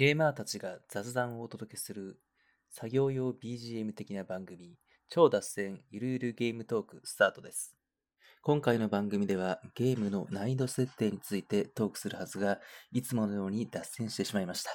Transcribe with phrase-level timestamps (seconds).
[0.00, 2.18] ゲーマーたちが雑談をお届けする
[2.70, 4.78] 作業用 BGM 的な番組、
[5.10, 7.76] 超脱線ゆるゆるゲームトークスタートです。
[8.40, 12.60] 今回の番組ではゲームの難易度設定についてトークするはずが、
[12.92, 14.70] いつものように脱線してしまいました。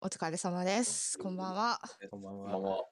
[0.00, 1.18] お疲れ様です。
[1.18, 1.80] こんばんは。
[2.12, 2.84] こんばんまあまは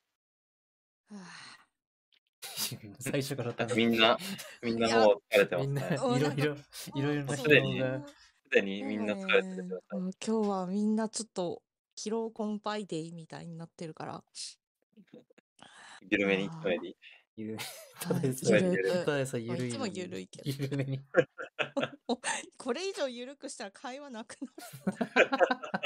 [2.98, 4.18] 最初からあ、みんな、
[4.62, 5.96] みんなもう疲れてますねい。
[5.96, 6.56] ろいろ、
[6.96, 8.23] いろいろな人すでにが、す
[8.54, 10.00] でにみんな疲れてるね状態。
[10.00, 11.62] うん今日はみんなちょっと
[11.96, 14.24] 疲労困憊デイみたいになってるから。
[16.10, 16.96] 緩めに努めに。
[17.36, 17.62] ゆる、は
[18.02, 19.68] いただでさゆえ、るただでさえゆるい。
[19.68, 21.00] いつもゆるいけど ゆるめに。
[22.56, 24.52] これ以上緩くしたら会話なくな
[24.92, 25.80] る。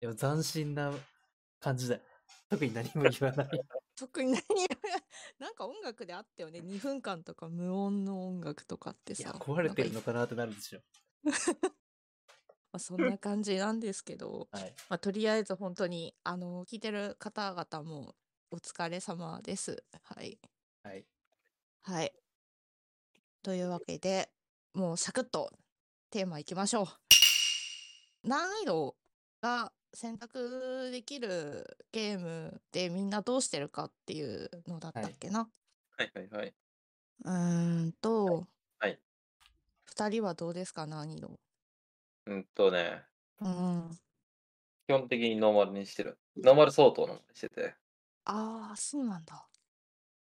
[0.00, 0.92] でも斬新な
[1.58, 2.02] 感じだよ。
[2.48, 3.48] 特に何も言わない。
[3.96, 4.44] 特に何も
[5.38, 6.60] なんか音楽であったよね。
[6.60, 9.30] 2分間とか無音の音楽とかってさ。
[9.40, 10.80] 壊れてるのかなってなるでしょ。
[11.24, 11.32] ま
[12.72, 14.74] あそんな 感じなんですけど、はい。
[14.88, 18.14] まあ、とりあえず本当にあの聞いてる方々も
[18.50, 19.84] お疲れ様です。
[20.02, 20.38] はい。
[20.82, 21.06] はい。
[21.82, 22.12] はい。
[23.42, 24.30] というわけで、
[24.74, 25.50] もうサクッと
[26.10, 26.86] テーマいきましょう。
[28.24, 28.96] 難易度
[29.40, 35.48] が選択できるゲームでみんなどうしてるかっていうのだったっけな？
[35.96, 36.54] はいはいはい。
[37.24, 38.46] うーんと、
[38.78, 39.00] はい。
[39.98, 41.40] 二人はどうですか、難易度。
[42.26, 43.02] うんとね、
[43.40, 43.90] うん。
[44.86, 46.20] 基本的にノーマルにしてる。
[46.36, 47.74] ノーマル相当のにしてて。
[48.24, 49.44] ああ、そうなんだ。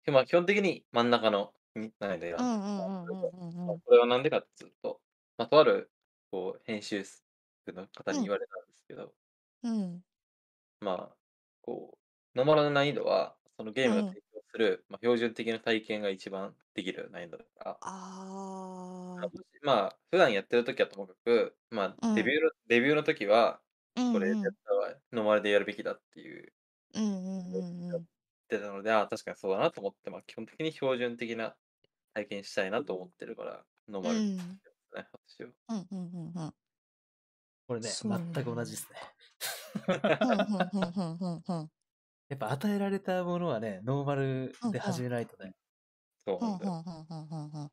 [0.08, 3.80] まあ基本的に真ん中のに難易度選んでうんうんうんうんうんうん。
[3.80, 5.00] これはなんでかっていうと、
[5.38, 5.90] まあ、とある
[6.30, 7.02] こう編集
[7.68, 9.14] の方に言われたんですけど、
[9.62, 10.04] うん。
[10.80, 11.16] まあ、
[11.62, 11.96] こ
[12.34, 19.30] う、ノーマルの難易度は、そのゲームうんが提供する、まあ、標準的な体験が一番できる難易度だから、ああ。
[19.62, 23.62] まあ、普段やってる時はともかく、まあ、うんデビューの、デビューの時は、
[23.96, 26.52] うんこれやっうんたらノーマルでやるべきだっていう
[26.94, 28.06] うんうんうんうん。
[28.50, 31.56] 言ってたので、ああ、確かにそうだなと思って、まあ、基本的に標準的な
[32.14, 35.50] 体験したいなと思ってるから、ノーマルうんですね、私は。
[35.68, 36.54] うんうんうんうん。
[37.66, 38.98] これね、そ全く同じですね。
[42.28, 45.52] やっぱ与えられたものはね、ノーマルで始めないとね。
[46.26, 46.84] そうなんだよ。
[46.86, 47.70] うん。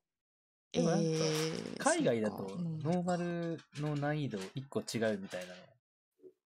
[0.71, 5.59] でもなんかえー海外だとノーマルの難易度1個違うみたいなの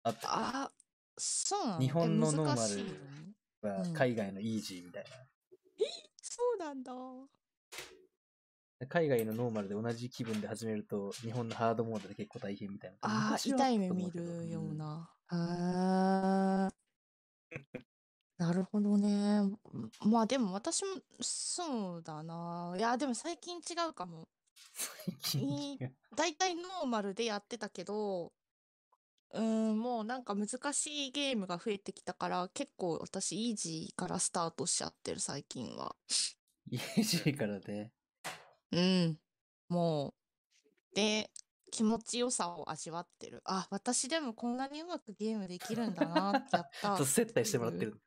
[0.04, 0.30] あった
[0.66, 0.72] あ、
[1.18, 1.80] そうなの？
[1.80, 5.06] 日本のノーマルはうん海外のイージーみたい
[6.22, 6.94] そうなんだ。
[6.94, 8.88] な。
[8.88, 12.98] 海外のノーマルで同じ気分で始めると、日本のハードモードで結構大変みたいな。
[13.02, 14.74] ああ、痛い目見るよう。
[14.74, 15.10] な。
[15.28, 16.74] ああ。
[18.42, 19.44] なるほどね。
[20.04, 20.88] まあでも私も
[21.20, 22.74] そうだな。
[22.76, 24.28] いや、でも最近違うかも。
[24.74, 25.80] 最近いい
[26.16, 28.34] だいたいノーマルでやってたけど、
[29.34, 29.44] うー
[29.74, 35.96] ん、もうなんか難しいゲームが増えてきたから、結構私イージーからスタートしちゃってる最近は。
[36.72, 37.92] イージーからね。
[38.72, 39.20] うん。
[39.70, 40.16] も
[40.92, 40.96] う。
[40.96, 41.30] で、
[41.70, 43.44] 気持ちよさを味わってる。
[43.46, 48.02] あ、私でもこんなにうまくゲームできるんだなってやった接待してもらってる。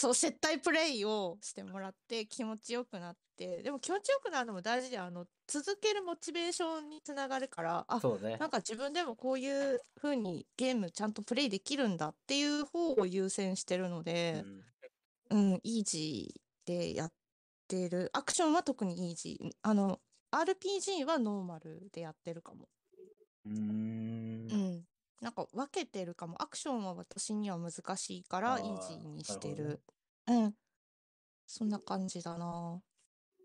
[0.00, 8.46] そう、接待プレイをしてもらって気持ちよくなって、でも気持ちよくなるのも大事で、あの、続けるモチベーションにつながるから、あ、そうねな。
[8.46, 14.64] んか自分でもこういう風にゲームちゃんとプレイできるんだっていう方を優先してるのうで、ん
[15.30, 17.14] うん、イージーでやっ
[17.68, 18.10] てる。
[18.14, 19.50] アクションは特にイージー。
[19.62, 20.00] あの、
[20.32, 22.68] RPG はノーマルでやってるかも。
[23.44, 24.56] うーんう。
[24.56, 24.87] ん。
[25.20, 26.40] なんか分けてるかも。
[26.42, 29.82] アクションは私には難しいからイージーにしてなるる。
[30.28, 30.54] うん。
[31.46, 32.80] そんな感じだな。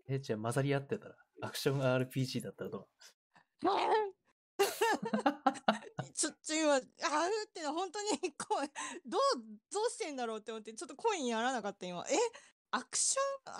[0.08, 2.88] え、じゃあ混ざり合ってたら、アクション RPG だったらどう？
[6.14, 6.86] ちょっと今、あーっ
[7.52, 8.66] ての本当に声、
[9.06, 9.20] どう、
[9.72, 12.04] どうしてんだろうって思って、ちょっと声にならなかった今。
[12.08, 12.14] え？
[12.70, 13.54] アクション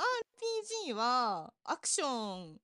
[0.91, 2.61] RPG は、アクションに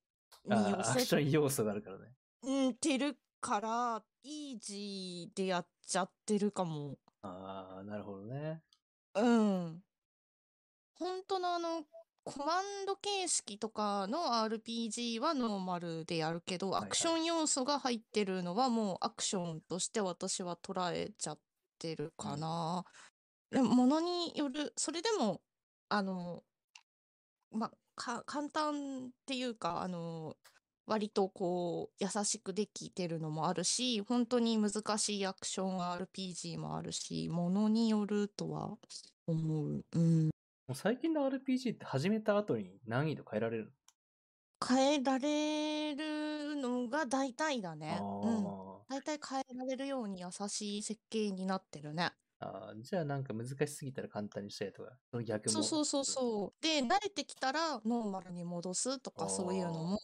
[0.50, 2.14] あーアクシ寄せョン要素があるからね。
[2.42, 6.98] うんてるから、イージーでやっちゃってるかも。
[7.22, 8.62] ああ、なるほどね。
[9.14, 9.82] うん。
[10.94, 11.84] 本当のあの、
[12.24, 21.38] コマンド形式とかの RPG はノーマルでやるけど、いはいアクション要素が入ってるのはもうアクションとして私は捉えちゃっ
[21.78, 22.84] てるかな。
[23.50, 25.40] でも、ものによる、それでも、
[25.88, 26.44] あの、
[27.50, 30.36] まあ、か、簡単っていうか、あの、
[30.90, 38.76] 割とこう、優しくできてるのもあるし、本当に難しいアクション RPG もあるし、ものによるとは
[39.28, 39.84] 思う。
[39.92, 40.24] うん。
[40.24, 40.30] も
[40.70, 43.72] う最近の RPG って始めた後に難易度変えられる
[44.66, 47.96] 変えられるのが大体だあね。
[48.00, 48.44] うん。
[48.44, 52.10] ー大体変えられるように優しい設計になってるね。
[52.40, 52.82] あー。
[52.82, 55.50] じゃあなんか難しすぎたら簡単にしたりとか、その逆も。
[55.52, 56.62] そうそうそうそう。
[56.64, 59.98] で、慣れてきたらノーマルに戻すとかそういうのも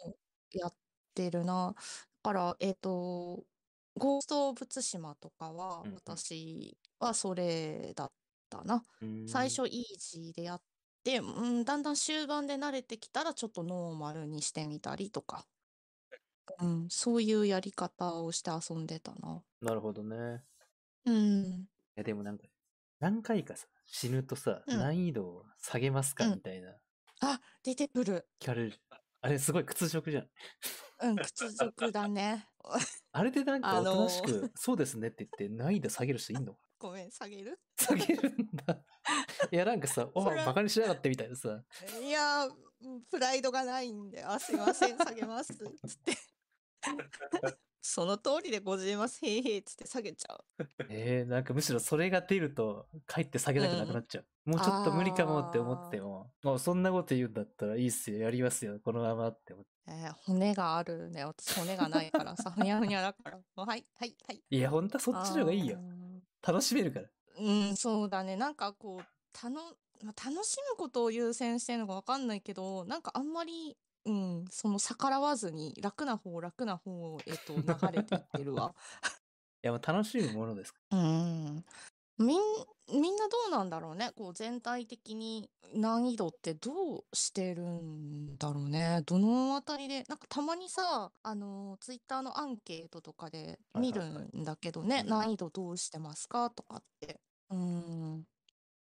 [0.56, 0.75] やっ
[1.14, 1.75] てるな。
[1.75, 1.82] だ
[2.23, 3.44] から、えっと、
[3.97, 8.12] ゴースト・オブ・ツシマとかは私はそれだっ
[8.50, 8.85] たな。
[9.00, 10.62] うーん最初イージーでやっ
[11.05, 15.47] て、うん、だんだん終盤で慣れてきたらちょっとノーマルにしてみたりとか。
[16.61, 19.43] うん、そういうやり方をして遊んでたな。
[19.61, 20.44] なるほどね。
[21.05, 21.43] うん。
[21.43, 21.67] い
[21.97, 22.44] やでもなんか、
[23.00, 26.25] 何回かさ、死ぬとさ、うん難易度を下げますか？
[26.26, 26.76] うんみたいな、
[27.20, 28.29] あ、出てくる。
[28.41, 28.79] 聞かれる。
[29.26, 30.28] あれすごい屈辱じゃん。
[31.02, 32.46] うん、屈辱だね。
[33.11, 36.56] あれでなんかあおとなしのーく、そうですねって言って難易度下げる人いんの？
[36.78, 38.78] ごめん、下げる下げるんだ。
[39.50, 41.61] いやなんかさ、おバカにしやがってみたいなさ、
[42.00, 42.49] いや
[43.11, 45.55] プライドがないんで、あ、すいません、下げます。
[45.55, 46.17] つって。
[47.88, 49.24] その通りでございます。
[49.24, 49.62] へいへい。
[49.62, 50.44] つって下げちゃう。
[50.90, 54.26] えー、なんかむしろそれが出ると、かえって下げたくなくなっちゃう。
[54.50, 59.70] もうちょっと無理かもって思っても、もうそんなこと言うんだったらいいっすよ、やりますよ、このままって思って。
[59.88, 61.24] えー骨があるね。
[61.24, 63.38] 私骨がないからさ、ふにゃふにゃだから。
[63.54, 64.42] はい、はい、はい。
[64.50, 65.78] いや、ほんとはそっちの方がいいよ
[66.42, 67.08] 楽しめるから。
[67.38, 68.34] うん、そうだね。
[68.36, 69.60] なんかこう、たの、
[70.02, 73.76] まあ、楽しむことを優先してるのかわかんないけど、なんかあんまり、
[74.06, 78.75] うん、その逆らわずに楽な方、楽な方へと流れていってるわ。
[79.62, 81.64] いや、楽しむものですかうん。
[82.19, 82.41] みん、
[83.00, 84.12] みんなどうなんだろうね。
[84.17, 89.03] こう全体的に難易度ってどうしてるんだろうね。
[89.06, 96.50] どのあたりで、なんかたまにさ、あの、ツイッターのアンケートとかで見るはいはいはいんだけどね、うん難易度どうしてますか？
[96.50, 97.20] とかって。
[97.50, 98.26] うん。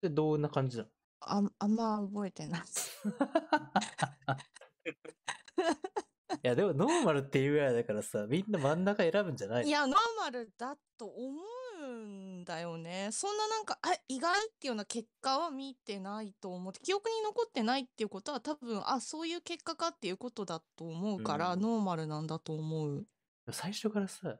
[0.01, 0.89] で、どんな感じなの？
[1.19, 2.61] あん、あんま覚えてない。
[4.85, 9.67] いや、でもノーマルっていうぐらいだからさ、みんな真ん中選ぶんじゃないの？
[9.69, 11.39] いや、ノーマルだと思
[11.81, 13.09] うんだよね。
[13.11, 23.05] そんななんか、あ、意外っていうような結果は見てないと思って、記憶に残ってないっていうことは多分、あ、そういう結果かっていうことだと思うから、うんノーマルなんだと思う。
[23.51, 24.37] 最初からさ、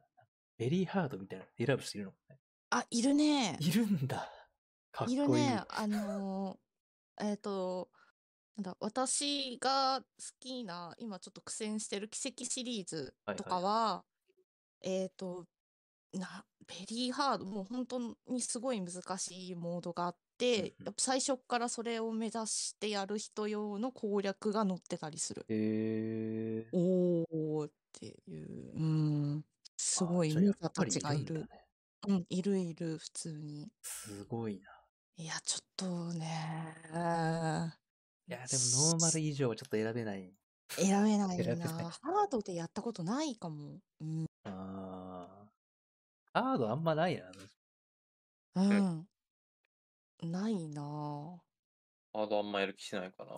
[0.57, 2.39] ベリーハードみたいなの選ぶ人いるのね？
[2.71, 3.57] あ、いるね。
[3.59, 4.29] いるんだ。
[4.91, 5.17] かっこいい。
[5.17, 5.63] いるね。
[5.69, 7.89] あのーえっと、
[8.57, 10.05] なんだ、私が好
[10.39, 14.03] きな、今ちょっと苦戦してる奇跡シリーズとかは、
[14.81, 15.45] えっと、
[16.13, 25.45] な、ベリーハード、もう本当にすごい難しいモードがあって、最初からそれを目指してやる人用の攻略が載ってたりする。
[25.49, 26.77] へえー。
[26.77, 29.45] おーっていう、うん、
[29.77, 31.65] すごい忍者たちがいるんだね。。
[32.07, 33.69] うん、いるいる、普通に。
[33.81, 34.69] すごいな。
[35.17, 37.84] いや、ちょっとね、い
[38.27, 40.33] や、でもノーマル以上はちょっと選べない。
[40.69, 41.89] 選べない選べないな。
[41.89, 43.79] ハードでやったことないかも。
[44.01, 44.25] うん。
[44.43, 45.49] あ
[46.33, 46.41] あ。
[46.41, 47.31] ハードあんまないな。
[48.55, 49.07] うん。
[50.23, 50.81] ないな
[52.13, 53.31] ハードあんまやる気しないかな。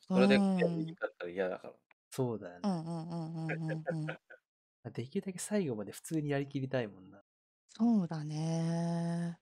[0.00, 1.74] それでうんやりだったら嫌だから。
[2.10, 2.60] そうだよね。
[2.64, 4.06] うんうんうんうんうんうん。
[4.92, 7.22] できるだけ最後まで普通にやりきりたいもんな。
[7.70, 9.38] そうだね。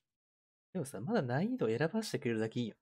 [0.73, 2.81] でもさ、まだ難易度選ばせてくれるだけいいよね。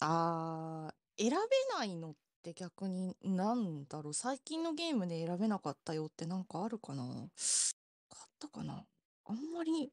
[0.00, 1.36] あー、選べ
[1.76, 4.14] ないのって逆になんだろう。
[4.14, 7.02] 最近のゲームで選べなかったよってなんかあるかな？
[7.02, 7.28] あっ
[8.38, 8.84] たかな？
[9.26, 9.92] あんまり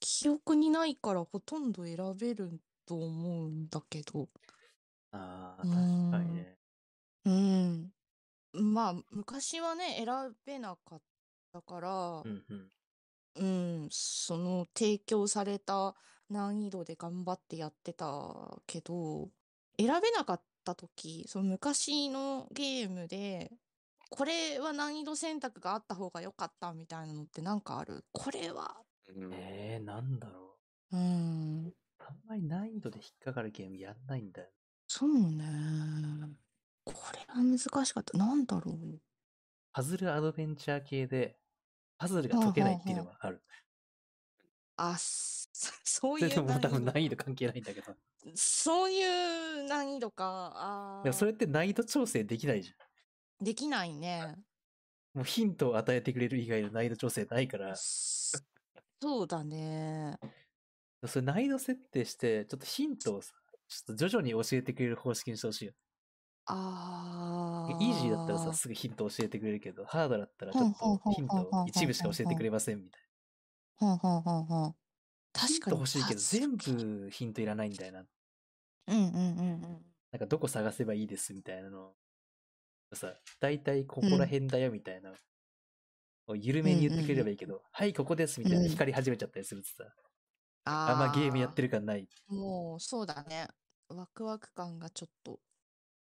[0.00, 4.28] 記憶にないからほとんど選べると思うんだけど。
[5.12, 6.58] ああ、う確んかにね。
[7.24, 7.92] うん。
[8.52, 11.02] まあ、昔はね、選べなかっ
[11.52, 12.70] たからう、んうん。
[13.36, 15.96] うん、その提供された
[16.28, 19.30] 難易度で頑張ってやってたけど、
[19.78, 23.52] 選べなかった時、その昔のゲームで、
[24.10, 28.04] これは難易度選択があった方が良かったみたいなのってなんかある？
[28.12, 28.76] これは、
[29.08, 30.58] うんえー、なんだろ
[30.92, 31.74] うん、う。
[31.98, 34.48] あんまり難易度で引っかかるゲームやんないんだよ。
[34.86, 35.44] そうね。
[36.84, 38.16] これは難しかった。
[38.18, 39.00] なんだろう。
[39.72, 41.38] パズルアドベンチャー系で、
[41.98, 43.42] パズルが解けないっていうのはある。
[44.76, 45.48] あ、そ
[45.84, 46.92] そうそれでいうも多分難易度。
[46.92, 47.96] 難易度関係ないんだけど。
[48.34, 49.02] そうい
[49.60, 51.02] う難易度か。
[51.04, 52.76] あそれーって難易度調整できないじゃん。
[53.44, 54.36] できないね。
[55.14, 58.38] もうヒントを与えてくれる以外の難易度調整ないから、そ
[59.00, 60.18] そうだね。
[61.06, 63.32] それ難易度設定して、ちょっとヒントをさ、
[63.68, 65.74] ちょっと徐々に教えてくれる方式にしてほしいよ。
[66.46, 70.74] あイージーだったらさ、ーすぐヒント教えてくれるけど、ハードだったらちょっと
[71.10, 73.02] ヒントを一部しか教えてくれませんみたい
[73.76, 74.74] ほんほんほんほん。
[75.34, 75.40] な。
[75.40, 75.76] ヒント確かに。
[75.78, 78.06] 欲しいけど、全系部ヒントいらないんだよな。
[78.86, 79.94] うんうんうんうん。
[80.12, 81.94] なんかどこ探せばいいですみたいなの。
[82.92, 85.12] さ、大体ここら辺だよみたいな、
[86.26, 89.84] を緩めに言ってくれればいいけど、はい、ここですみたいなうん光り始めちゃったりするとさ、
[90.64, 92.08] ああんまゲームやってる感ない。
[92.28, 93.48] もう、そうだね。
[93.88, 95.40] ワクワク感がちょっと。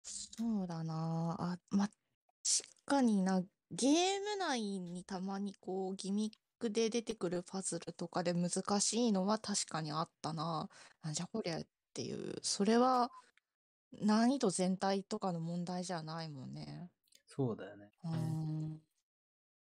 [0.03, 1.59] そうだなあ。
[1.69, 1.95] ま、確
[2.85, 3.41] かにな、
[3.71, 10.69] ゲーム内にたまにこう、ギミックで出てくるパズルとかで難しいのは確かにあったな。
[11.03, 11.61] なんじゃこりゃ
[11.97, 12.35] っていう。
[12.43, 13.09] それは、
[13.91, 16.91] 難易度全体とかの問題じゃないもんね。
[17.25, 17.89] そうだよね。
[18.03, 18.81] うーん。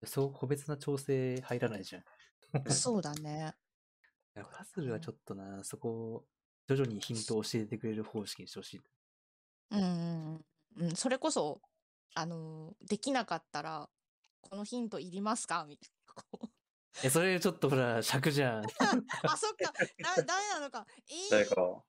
[0.06, 2.04] そう、個別な調整入らないじゃん。
[2.72, 3.54] そうだね。
[4.36, 6.24] パズルはちょっとな、そこを
[6.68, 8.82] 徐々にヒントを教えてくれる方式にしてほしい。
[9.72, 10.46] うん
[10.78, 11.62] うんそれこそ、
[12.16, 13.90] あのーできなかったら、
[14.42, 15.66] このヒントいりますか？
[15.68, 15.90] みたい
[16.42, 16.53] な。
[17.04, 18.64] え、それちょっとほら、尺じゃん。
[19.24, 19.72] あ、そっか。
[20.16, 20.86] だ、ダメなのか。
[21.10, 21.84] え誰ー、か、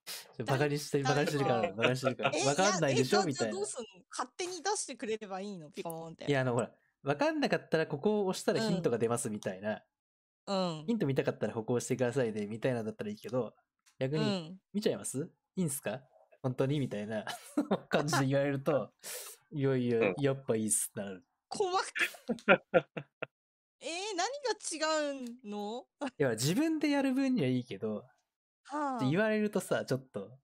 [0.47, 2.33] バカにして、バカにしてるから、バカにしてるから。
[2.35, 3.23] えわかんないでしょ？
[3.25, 3.67] みたいなどう。
[3.67, 3.87] すんの？
[4.11, 5.71] 勝手に出してくれればいいの？
[5.71, 6.25] ピコーンって。
[6.25, 6.71] いや、あの、ほら、
[7.03, 9.83] わかんなかったらここを押したらヒントうんが出ますみたいな。
[10.47, 10.95] うんヒ。
[10.95, 13.55] ント見たかったらここを押してくださいね、みたいなのだったらいいけど、
[13.99, 14.61] 逆に、うん。
[14.73, 15.31] 見ちゃいます？
[15.57, 16.03] いいんすか？
[16.43, 16.81] 本当に？
[16.81, 17.25] みたいな
[17.91, 18.93] 感じで言われると、
[19.53, 21.25] いやいやうん、やっぱいいっすってなる。
[21.51, 21.83] 細か
[23.85, 25.87] えー、何が違うの？
[26.19, 28.07] いや、自分でやる分にはいいけど、
[28.65, 30.39] は言われるとさ、ちょっと、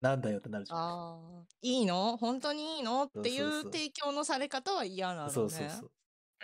[0.00, 0.78] なんだよってなるじゃん。
[0.78, 2.16] ああー、いいの？
[2.16, 3.04] 本当にいいの？
[3.04, 5.32] っていそう提供のされ方は嫌なのね。
[5.32, 5.90] そうそうそう。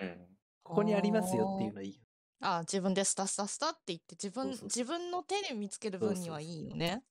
[0.00, 0.28] うん。
[0.62, 2.00] ここにありますよっていうのはいいよ。
[2.40, 7.02] あー自分でスタスタスタって言って自分そうそうそう自分の手で見つける分にはいいのね。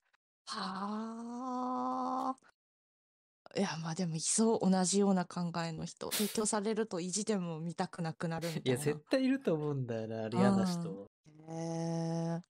[0.45, 2.60] はあ。
[3.58, 8.86] いやまあでもいそう同じような考えの人提供されると意地でも見たくなくなるみいや、たいな。
[8.86, 11.12] 絶対いると思うんだよな、嫌な人。
[11.50, 12.43] へえ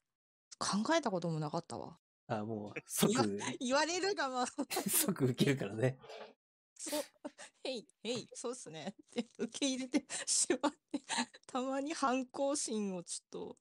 [0.60, 2.00] 考えたこともなかったわ。
[2.27, 4.46] あ、もう、 即、言われるがまあ
[4.88, 5.98] 即受けるからね。
[6.77, 7.03] そう、
[7.63, 8.96] へい、へい、そうっすね。
[9.03, 11.03] って受け入れてしまって、
[11.48, 13.60] たまに反抗心をちょっと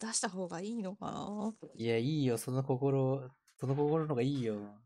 [0.00, 1.54] 出した方がいいのかな。
[1.74, 4.81] いや、いいよ、その心、その心の方がいいよ。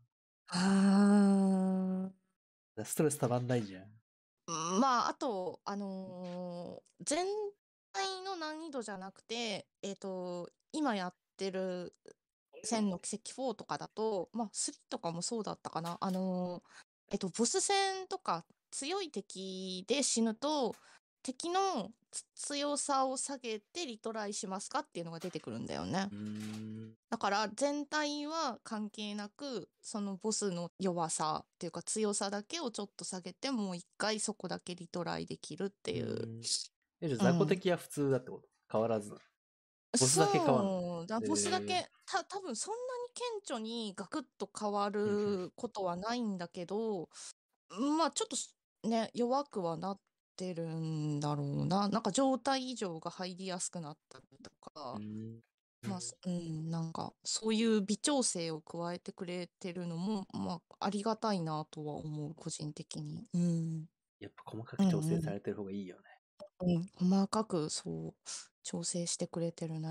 [0.49, 2.09] あ
[2.83, 3.83] ストレスたまんないじゃん。
[3.83, 7.25] ーまあ、あと、あのー全
[7.93, 11.93] 体の難易度じゃなくて、えっ、と、今やってる
[12.63, 15.97] 千の奇跡4とかだと、まあ、3とかもそうだったかな。
[16.01, 16.61] あのー
[17.11, 20.75] えっと、ボス戦とか強い敵で死ぬと、
[21.27, 26.07] 敵のつ強さを下げてリトライしますかっていうのが出てくるんだよね。
[27.09, 36.05] だから全体は関係なく、そのボスの弱さっていうか強さだけをちょっと下げて、もう一回そこだけリトライできるっていう。
[36.05, 36.25] う。
[36.27, 36.41] ん。
[37.01, 38.47] え、じゃあ雑魚敵は普通だってこと？
[38.71, 39.13] 変わらず。
[39.99, 43.09] ボスだけ変わんのそうだボスだへけ、た、多分そんなに
[43.43, 47.09] 顕著にガクッと変わることはないんだけど、
[47.97, 49.99] まあちょっとすね、弱くはなっ
[50.37, 51.89] てるんだろうな。
[51.89, 55.41] なんか状態異常が入りやすくなったりとかう、ん。
[55.85, 63.27] まあ、すうん、なんかそういう微調整を加えてくれてるのも、まあありがたいなとは思う、個人的に。
[63.33, 63.87] うん。
[64.19, 66.03] やっぱ細かく調整されてる方がいいよね。
[66.59, 68.15] うん、細かくそう
[68.63, 69.89] 調整してくれてるね。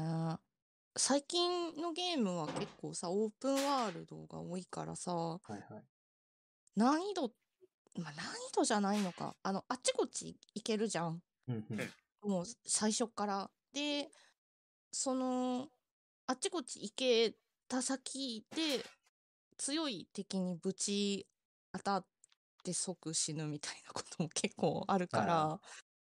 [0.97, 5.87] 最近のゲームは結構さ、オープンワールドが多いからさ、はいはい。
[6.77, 7.33] 難易度、
[7.99, 9.37] まあ難易度じゃないのか。
[9.43, 11.21] あの、あっちこっち行けるじゃん。
[11.49, 12.31] うんうん。
[12.31, 13.51] もう最初から。
[13.73, 14.09] で、
[14.93, 15.69] その、
[16.27, 17.35] あっちこっち行け
[17.69, 18.85] た先で、
[19.59, 21.27] 強い敵にぶち
[21.73, 22.07] 当たっ
[22.63, 25.61] て即死ぬみたいなことも結構あるから、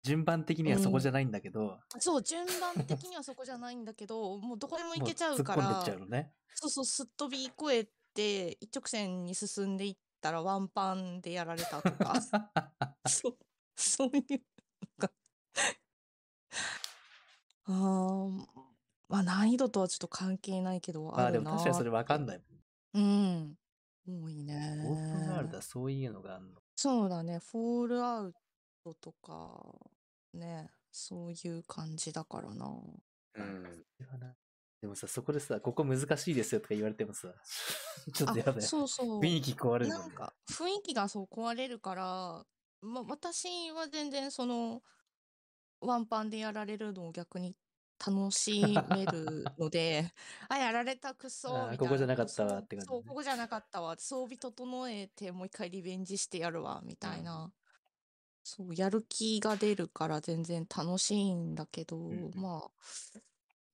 [0.04, 5.84] 順番的にはそこじゃないんだけど、そう、順番的にはそこじゃないんだけど、もうどこでも行もけちゃうから。
[6.54, 12.16] そうそう、すっ飛び越えて、一直線に進んでいったらワンパンでやられたとか、
[13.08, 13.38] そう、
[13.76, 14.42] そういう、
[15.00, 15.12] なんか、
[17.66, 18.48] あー
[19.08, 23.04] まあ難易度とはちょっと関係ないけど、まあであるなも確かにそれわかんないもん。
[23.04, 23.58] うん。
[24.08, 25.56] 多いオープンワールドね。
[25.58, 26.60] はそういうのがあるの。
[26.76, 28.34] そうだね、フォールアウ
[28.84, 29.64] トとか、
[30.34, 32.66] ね、そういう感じだからな。
[33.36, 33.86] うん。
[34.86, 37.34] でもさ、そこでさ、ここ難しいですよとか言われてもさ、
[38.14, 38.62] ちょっとやだあ、よ。
[38.62, 39.26] そうそう。
[39.26, 40.00] 雰囲気壊れるね。
[40.00, 42.48] なんか雰囲気がそう壊れるから、
[42.82, 44.84] ま、私は全然その
[45.82, 47.56] ワンパンでやられるのを逆に
[48.06, 50.12] 楽しめるので、
[50.50, 51.78] あ、やられたくそみたいな。
[51.78, 53.98] ここじゃなかったわって感じねそう、ここじゃなかったわ。
[53.98, 57.54] 装備整えてもう一回リベンジしてやるわ、みたいな。
[58.44, 62.72] そう、やる気が出るから全然楽しいんだけど、んうんまあ、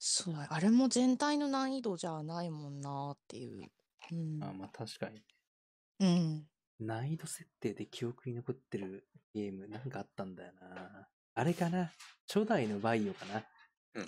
[0.04, 3.70] そうだ、あれも全体の難易度じゃないもんなっていう。
[4.12, 4.44] うん。
[4.44, 5.22] あまあ確かに。
[6.00, 6.48] うん。
[6.80, 11.08] 難易度設定で記憶に残ってるゲームなんかあったんだよな。
[11.36, 11.92] あれかな
[12.28, 13.44] 初代のバイオかな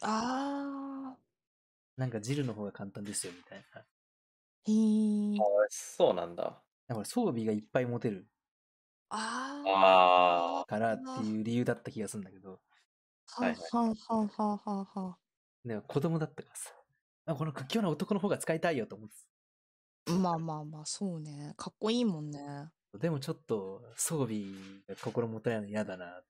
[0.02, 1.16] あ
[1.96, 3.82] なんかジルの方が簡単ですよみたいな。
[4.68, 4.72] ー。
[4.72, 5.40] へー。
[5.40, 6.64] あそうなんだ。
[6.88, 8.28] だから装備がいっぱい持てる
[9.10, 13.46] ああからっていう理由だった気がするんだけど、ー。
[13.46, 15.23] ははははははで
[15.64, 16.72] も子供だったからさ、
[17.26, 19.16] あこの屈強な男の方が使いたいよと思って
[20.12, 21.54] まあまあまあ、そうね。
[21.56, 22.40] かっこいいもんね。
[22.92, 24.42] たでもちょっと装備
[24.88, 26.22] が心もたないの嫌だな。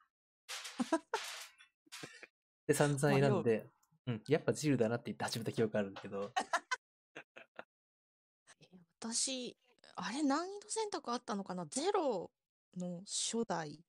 [2.68, 3.70] で、散々選んで、
[4.06, 6.32] うん、やっぱジルだなって言って始めた記憶あるんだけど、
[8.62, 8.68] え
[9.00, 9.58] 私、
[9.96, 11.66] あれ難易度選択あったのかな？
[11.66, 12.32] ゼロ
[12.78, 13.84] の初代。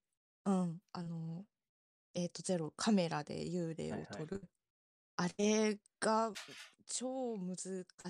[0.46, 1.46] うん、あの、
[2.14, 4.42] えっ、と、ゼロ、カメラで幽霊をはいはい撮る。
[5.16, 6.33] あれが
[6.87, 7.56] 超難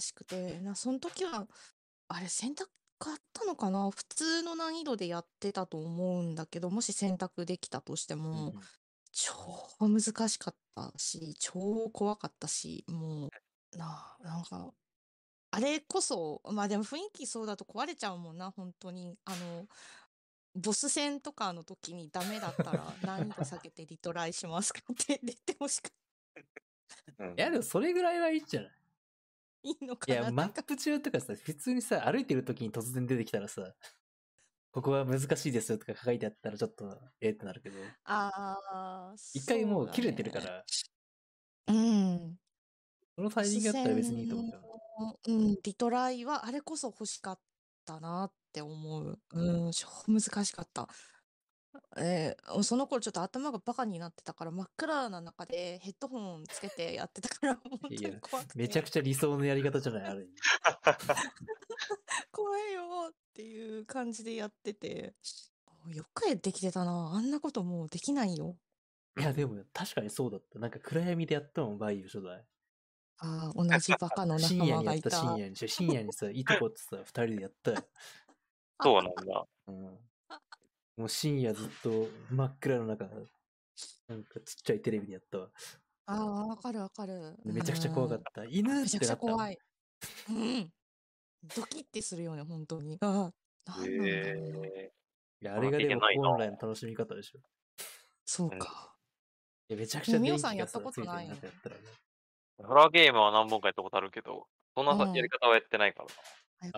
[0.01, 1.47] しくて、な、その時は、
[2.09, 2.71] あれ選択
[3.01, 3.91] あったのかな？
[3.91, 8.69] 普通の難易度でやってたと思うんだけど、もし選択できたとしてうんも、うん。
[9.13, 9.35] 超
[9.81, 14.75] 難しかったし、超怖かったし、もう、なあ、なんか、
[15.53, 19.19] あれこそ、まあでも雰囲気そうだと壊れちゃうもんな、本当に。
[19.25, 19.69] あの、
[20.55, 25.91] ボス戦とかの時にダメだったら難易度下げてリトライしますかって出てほしか
[27.19, 28.73] うんいやでもそれぐらいはいいんじゃない？
[29.71, 33.75] いいのいや、かななんかマップ中とかさ、普通にさ、歩いてる時に突然出てきたらさ、
[34.73, 40.41] ここは難しいですよとか書いてあったらちょっと、ええってなるけど、ああ、一回もう切れてるか。
[40.41, 40.65] ら、
[41.69, 42.39] うん。
[43.17, 45.21] そのタイミングだったら別にいいと思うけど。
[45.27, 47.41] うん、リトライはあれこそ欲しかっ
[47.85, 49.21] たなって思う。
[49.33, 50.89] うん、超難しかった。
[51.97, 60.33] えーその頃ちょっと頭がバカになってたから真っ暗な中でヘッドホンつけてやってたから本当に怖くてめちゃくちゃ理想のやり方じゃない、ある意味。
[62.33, 65.15] 怖いよっていう感じでやってて
[65.89, 68.57] よくできてたなあんなこともうできないよ
[69.19, 70.59] いや、でも確かにそうだった。
[70.59, 72.45] なんか暗闇でやったもん、バイオ初代。
[73.19, 75.57] あー同じバカの仲深夜間にやった、がいた深夜に。
[75.57, 77.77] 深夜にさ、いとこってさ、二人でやったよ。
[78.83, 79.47] そうなんだ。
[79.69, 79.99] うん。
[80.97, 83.07] もう深夜ずっと真っ暗の中、
[84.09, 85.49] なんかちっちゃいテレビでやったわ。
[86.07, 87.37] ああわかるわかる。
[87.45, 88.23] でめちゃくちゃ怖かっうん。
[88.33, 88.45] た。
[88.45, 89.27] 犬っめちゃくちてなった。
[89.27, 89.59] もんゃ怖い。
[90.29, 90.73] うん。
[91.57, 92.99] ドキッてするよね本当に。
[93.01, 93.33] あ
[93.67, 94.93] あなんなんだろうなえ
[95.41, 97.41] いや、あれがでもいけないな本来の楽しみ方でしょ。
[98.25, 98.95] そうか。
[99.69, 101.83] いや、めちゃくちゃみおささんやったことない中やったらね。
[102.61, 106.09] ー、ホラーゲームは何本かやったことあるけど、そんなやり方はやってないから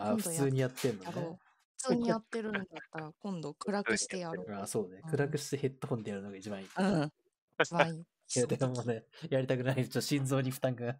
[0.03, 1.39] あー、普あ今度や通にやってんのね。
[1.79, 4.53] 普通にやってるんだったら 今度暗くしてやろう。
[4.53, 5.09] あーそうねう。
[5.09, 6.67] ん暗くしてヘッドホンでやるのが一番いい。
[6.67, 7.13] いうん。
[7.63, 8.07] 一番いい。
[8.35, 9.77] や、でもね、やりたくない。
[9.77, 10.99] ちょっと心臓に負担が。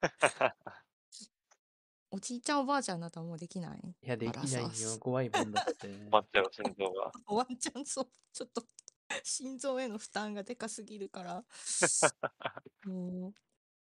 [2.10, 3.80] おじいちゃんおばあちゃんだったらもうできない？
[4.02, 4.98] いや、できないよ。
[4.98, 5.88] 怖いもんだって。
[5.88, 7.12] 止まっちゃう心臓が。
[7.26, 8.62] ワンちゃんそう、ちょっと
[9.22, 11.44] 心臓への負担がでかすぎるから。
[12.84, 13.34] もう、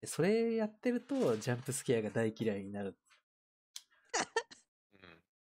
[0.07, 2.99] それやってると、ジャンプスケアが大嫌いになる。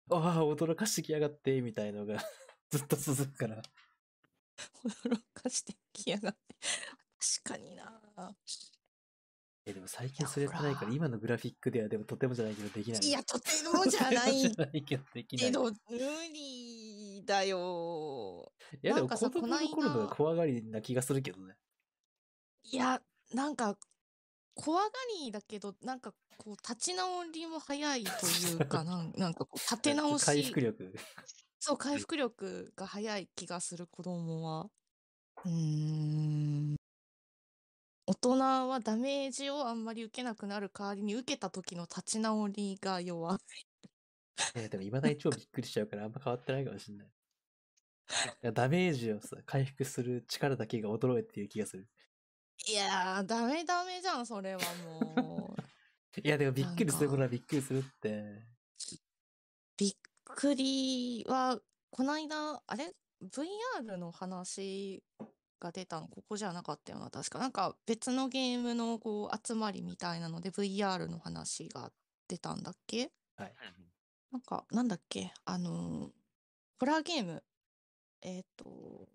[0.09, 2.17] うんああ、驚かしてきやがって、みたいのが
[2.71, 3.61] ずっと続くから。
[4.83, 6.55] 驚かしてきやがって。
[7.43, 8.35] 確かにな。
[9.65, 13.01] え、でも最近それやってないから、今のグラフィックではでもとてもじゃないけどできない。
[13.01, 15.45] いや、とてもじゃない ないけどできない。
[15.47, 15.71] けど、無
[16.33, 18.53] 理だよ。
[18.81, 21.55] いや、でも子供の頃の怖がりな気がするけどね。
[22.63, 23.01] いや、
[23.33, 23.77] なんか、
[24.57, 24.91] 怖が
[25.21, 30.93] りだけど、なんかこう、立ち直りも早いというか なん、なんかこう、立て直し、回復力。
[31.59, 34.71] そう、回復力が早い気がする子供は。
[35.45, 36.77] うーん。
[38.05, 38.39] 大人
[38.69, 43.37] はダメージをあんまり受けなくなる代わりに受けた時の立ち直りが弱い。
[44.55, 47.07] えでも未だに超びっくりしちゃうからあんま変わってないかもしれない。
[47.07, 47.11] い
[48.41, 51.87] やダメージをさ、回復する力だけが衰えている気がする。
[52.69, 55.61] いやー、ダメダメじゃん、それはもう。
[56.23, 58.43] いや、でもびっくりするなんかことはびっくりするって。
[59.77, 61.59] びっくりは、
[61.91, 65.03] この間、あれ ?VR の話
[65.59, 67.39] が出たの、ここじゃなかったよな、確か。
[67.39, 71.91] なんか別のゲームのこう集まりみたいなので VR の話が
[72.27, 73.11] 出たんだっけ？
[73.35, 73.53] はい。
[74.31, 75.31] なんか、なんだっけ？
[75.45, 76.11] あのー
[76.79, 77.43] ホラーゲーム。
[78.21, 79.07] えっ、と、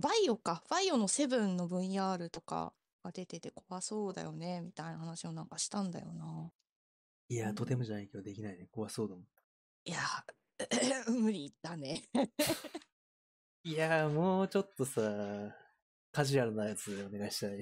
[0.00, 0.62] バイオか。
[0.70, 6.52] バイオのセブンの VR とかが出てて怖そうだよね、みたいな話をなんかしたんだよな。
[7.28, 8.68] いや、とてもじゃないけどできないね。
[8.70, 9.24] 怖そうだもん。
[9.84, 9.98] いや、
[11.10, 12.04] 無理だね。
[13.64, 15.00] いや、もうちょっとさ、
[16.12, 17.60] カジュアルなやつでお願いしたい。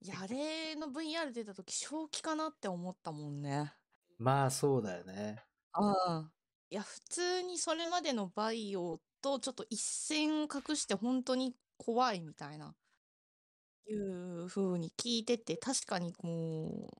[0.00, 3.74] いや、あれの VR 出た時正気かなって思ったもんね。
[4.18, 5.42] まあ、そうだよね。
[5.72, 6.32] ああ。
[6.70, 12.74] いや、普通にそれまでのバイオとちょっと一線を画して本当に怖いみたいな、
[13.88, 16.90] いう風に聞いてて、確かにこ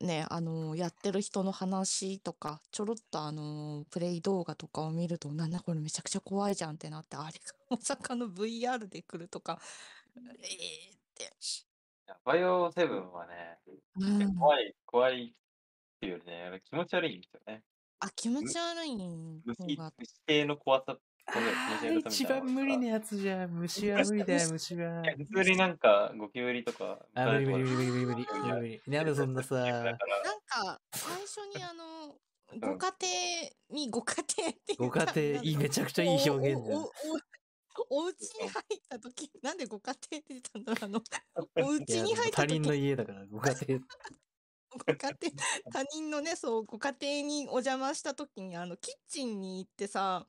[0.00, 9.58] う、ね、あの、やってる人の話とか、ちょろっとあの、プレイ動画とかを見ると、なんだこれめちゃくちゃ怖いじゃんってなって、あれがまさかの VR で来るとか、
[10.16, 11.32] えーって。
[12.24, 13.58] バイオセブンはね、
[13.98, 14.34] うん。
[14.36, 15.32] 怖い、怖いっ
[16.00, 17.62] ていうよりね、気持ち悪いんですよね。
[18.00, 18.96] あ、気持ち悪い
[19.76, 21.00] 方虫系の怖さと
[22.06, 23.50] 一番無理なやつじゃん。
[23.50, 25.02] 虫は無理だよ、虫は。
[25.16, 28.82] 普通になんかゴキブリとか、あ、無理無理無理無理無理無理無理無理。
[28.86, 32.16] なんでそんなさ、なんか、最初にあの、
[32.60, 32.94] ご家
[33.70, 36.90] 庭に、ご家庭ってご家庭、いい、めちゃくちゃいい表現じゃんおお。
[37.88, 41.02] おお家に入った時なんでご家庭って出たんだろうあの、
[41.68, 43.80] お家に入った時他人の家だから、ご家庭。
[44.70, 50.26] ご家庭、他人のね、そう、ご家庭にお邪魔した時に、あの、キッチンに行ってさ、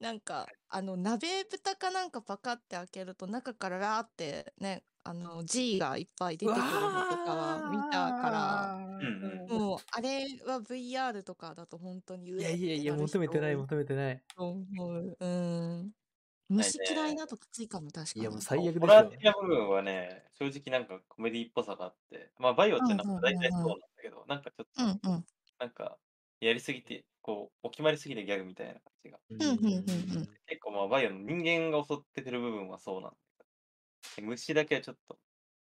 [0.00, 14.24] なんか、あの、鍋蓋かなんかパカって開けると、中からラーってね、あの、G がいっぱい出てくるのとかは見たから、うんうんもう、あれは VR とかだと本当に、ういやえいやいや、求めてない、人求めてない。
[14.38, 15.16] う。
[15.20, 15.26] う
[15.86, 15.94] ん。
[16.48, 18.22] 虫嫌いだときついかも、確かに。
[18.22, 19.10] いや、もう最悪でしホラーょ。
[19.10, 25.26] 的な部分はね、正直なんかコメディっぽさがあって、まあバイオってなんか大体そうなんだけど、なんかちょっと、うんうん。
[25.58, 25.98] なんか
[26.40, 29.18] やりすぎて、こう、お決まりすぎてギャグみたいな感じが。
[29.30, 33.16] うんうんうんうん結構まあバイオの人間が襲ってくる部分はそうなんだ
[34.16, 35.16] けど、虫だけはちょっと、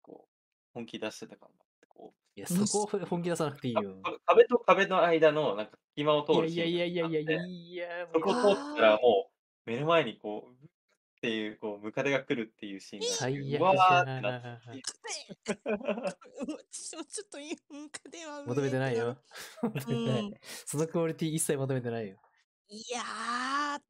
[0.02, 0.30] こう、
[0.74, 3.96] 本気出してた感があって、こう、いや、そこを本気出さなくていいよ。
[4.02, 9.30] か壁と壁の間のなんか隙間を通るいやいやいやいやいやいや、そこ通ったらも
[9.66, 10.55] う目の前にこう、
[11.26, 13.18] っていう、こう、ムカデが来るっていうシーンがあって。
[13.18, 14.82] 最悪うわーってじなって。
[15.66, 15.78] ゃん。
[16.72, 19.18] 私もちょっと言うかでは 求めてないよ。
[19.60, 20.34] 求めてなうんい。
[20.64, 22.16] そのクオリティ一切求めてないよ。
[22.68, 23.82] いやー、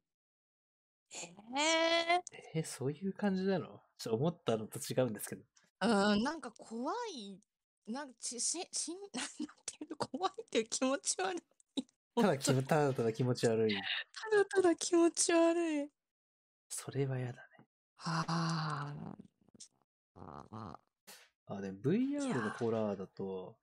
[1.59, 2.21] え
[2.55, 3.81] え、そういう感じなの？
[3.99, 5.43] ちょ思ったのと違うんですけど。
[5.81, 7.39] ー、うん、なんか怖い、
[7.85, 9.27] なんかちししん なん
[9.63, 11.37] ていうの怖いっていう気持ち悪
[11.75, 11.85] い。
[12.15, 13.75] ただただただ気持ち悪い。
[13.75, 15.96] ただただ気持ち悪い。
[16.69, 17.65] それは嫌だね。
[17.95, 19.05] はあ。
[20.15, 20.79] あ
[21.47, 23.57] あ、でも VR のホラーだと、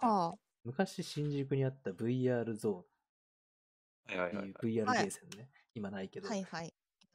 [0.00, 0.38] ーはあ。
[0.64, 2.86] 昔新宿にあった VR ゾ
[4.06, 5.48] はいはいはいーンっていう VR はいゲーセンね。
[5.74, 6.28] 今ないけど。
[6.28, 6.74] はいはい。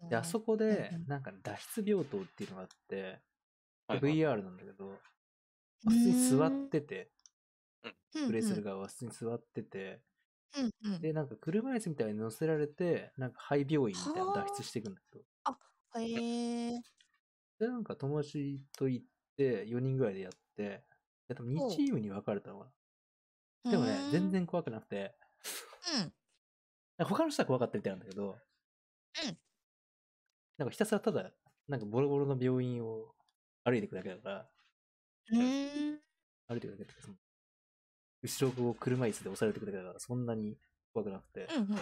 [0.09, 3.21] で、あそこでなんか脱出病棟っていうのがあって、
[3.87, 4.13] はいはい。
[4.13, 4.99] VR なんだけど、
[5.87, 7.11] 普通に座ってて、
[8.13, 10.01] プレイする側は普通に座ってて、
[10.57, 15.25] うんうんうんで、なんか車椅子みたいに乗せられて、なんか廃病院みたいなの脱出していくんだけど、
[15.99, 16.81] へえ。
[17.59, 19.05] で、なんか友達と行っ
[19.37, 20.83] て、4人ぐらいでやって、
[21.27, 23.71] で多分2チームに分かれたのかな。
[23.71, 24.29] でもね、全。
[24.31, 25.15] 然怖くなくて、
[26.99, 27.05] うん。
[27.05, 28.37] 他の人は怖かったみたいなんだけど、
[29.25, 29.37] うん
[30.57, 31.31] なんかひたすらただ、
[31.67, 33.13] なんかボロボロの病院を
[33.63, 34.49] 歩いていくだけだから、
[35.31, 36.01] うーん。
[36.47, 37.24] 歩いていくだけだか
[38.25, 40.57] 後ろを車椅子で押されていくだけだから、そんなに
[40.93, 41.75] 怖くなくて、うんうん。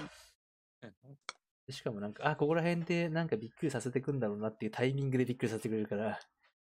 [1.66, 6.20] でしかもなんか、あ、ここら辺でなんかびっくりさせてくんだろうなっていうタイミングでびっくりさせてくれるから、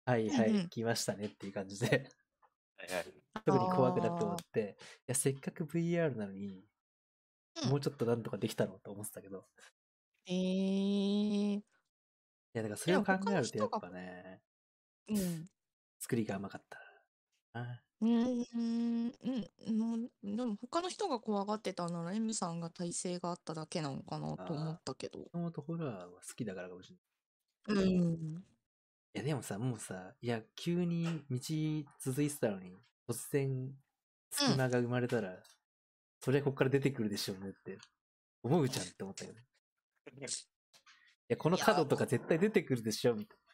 [0.05, 0.69] はいはい、うんうん。
[0.69, 1.87] 来ましたねっていう感じで、
[2.77, 3.05] はいはい。
[3.45, 6.65] 特に怖くなく思って、いや、せっかく VR なのに、
[7.65, 7.71] うん。
[7.71, 9.45] もうちょっとなんとかできたのと思ってたけど、
[10.27, 11.57] えー。
[11.59, 11.63] い
[12.53, 14.41] や、だからそれを考えるとやっぱね、
[15.09, 15.49] うん。
[15.99, 16.86] 作りが甘かった
[17.63, 17.83] な。
[18.01, 19.13] うーん、
[19.67, 25.21] うん、もうでも他の人が怖がってたなら M さんが耐性があっただけなのかなと思ったけど。
[25.33, 26.91] もとホラーは好きだからかもし
[27.69, 27.85] れない。
[27.85, 28.45] うん。
[29.15, 31.39] いや、でもさ、もうさ、いや、急に道
[32.01, 32.77] 続いてたのに、
[33.09, 33.73] 突然、
[34.31, 35.39] 隙間が生まれたら、
[36.21, 37.79] それはここから出てくるでしょうねって、
[38.43, 39.41] 思うじゃんって思ったよね。
[40.19, 40.23] い
[41.29, 43.45] や、この角とか絶対出てくるでしょ、みたいな。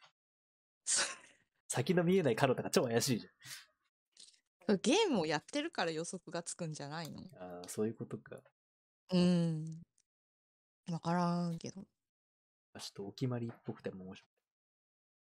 [1.69, 3.29] 先の見えない角とか超怪しいじ
[4.77, 7.23] ゲームをやってるから予測がつくんじゃないの？
[7.39, 8.37] ああ、そういうことか。
[9.11, 9.83] うん。
[10.91, 11.83] わからんけど。
[11.83, 11.87] ちょ
[12.89, 14.29] っとお決まりっぽくても面白い。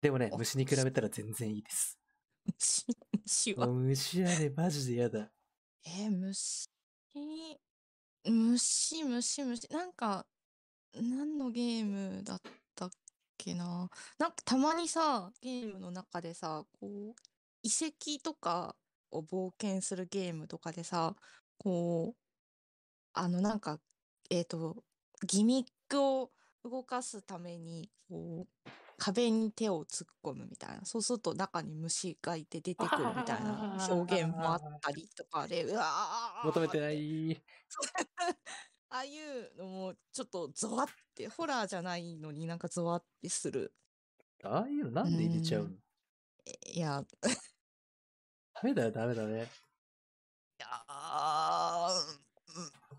[0.03, 1.99] でもね、お虫に比べたら全然いいです。
[2.47, 2.87] 虫、
[3.25, 3.67] 虫は。
[3.67, 5.31] 虫はね、マジで嫌だ。
[5.85, 6.69] えー、虫、
[8.25, 9.69] 虫、虫、虫。
[9.71, 10.27] なんか、
[10.95, 12.41] 何のゲームだっ
[12.75, 12.91] たっ
[13.37, 13.91] けな？
[14.19, 17.21] なんかたまにさ、ゲームの中でさ、こう、
[17.63, 18.77] 遺跡とか
[19.11, 21.15] を冒険するゲームとかでさ、
[21.59, 22.17] こう、
[23.13, 23.81] あの、なんか、
[24.31, 24.85] えっと、
[25.27, 26.31] ギミックを
[26.65, 30.85] 動かすために、こう、壁に手を突っ込むみたいな。
[30.85, 37.43] そうすると中に虫がいて出てくるみたいな表現もあったりとかで、うわー求めてない。
[38.91, 43.73] ああいうのもちょっとゾワって、ホラーじゃないのになんかゾワってする。
[44.43, 45.79] ああいうのなんで入れちゃうのう
[46.67, 47.05] いや、
[48.63, 49.47] ダメだよ、ダメだね。
[50.59, 51.93] いやー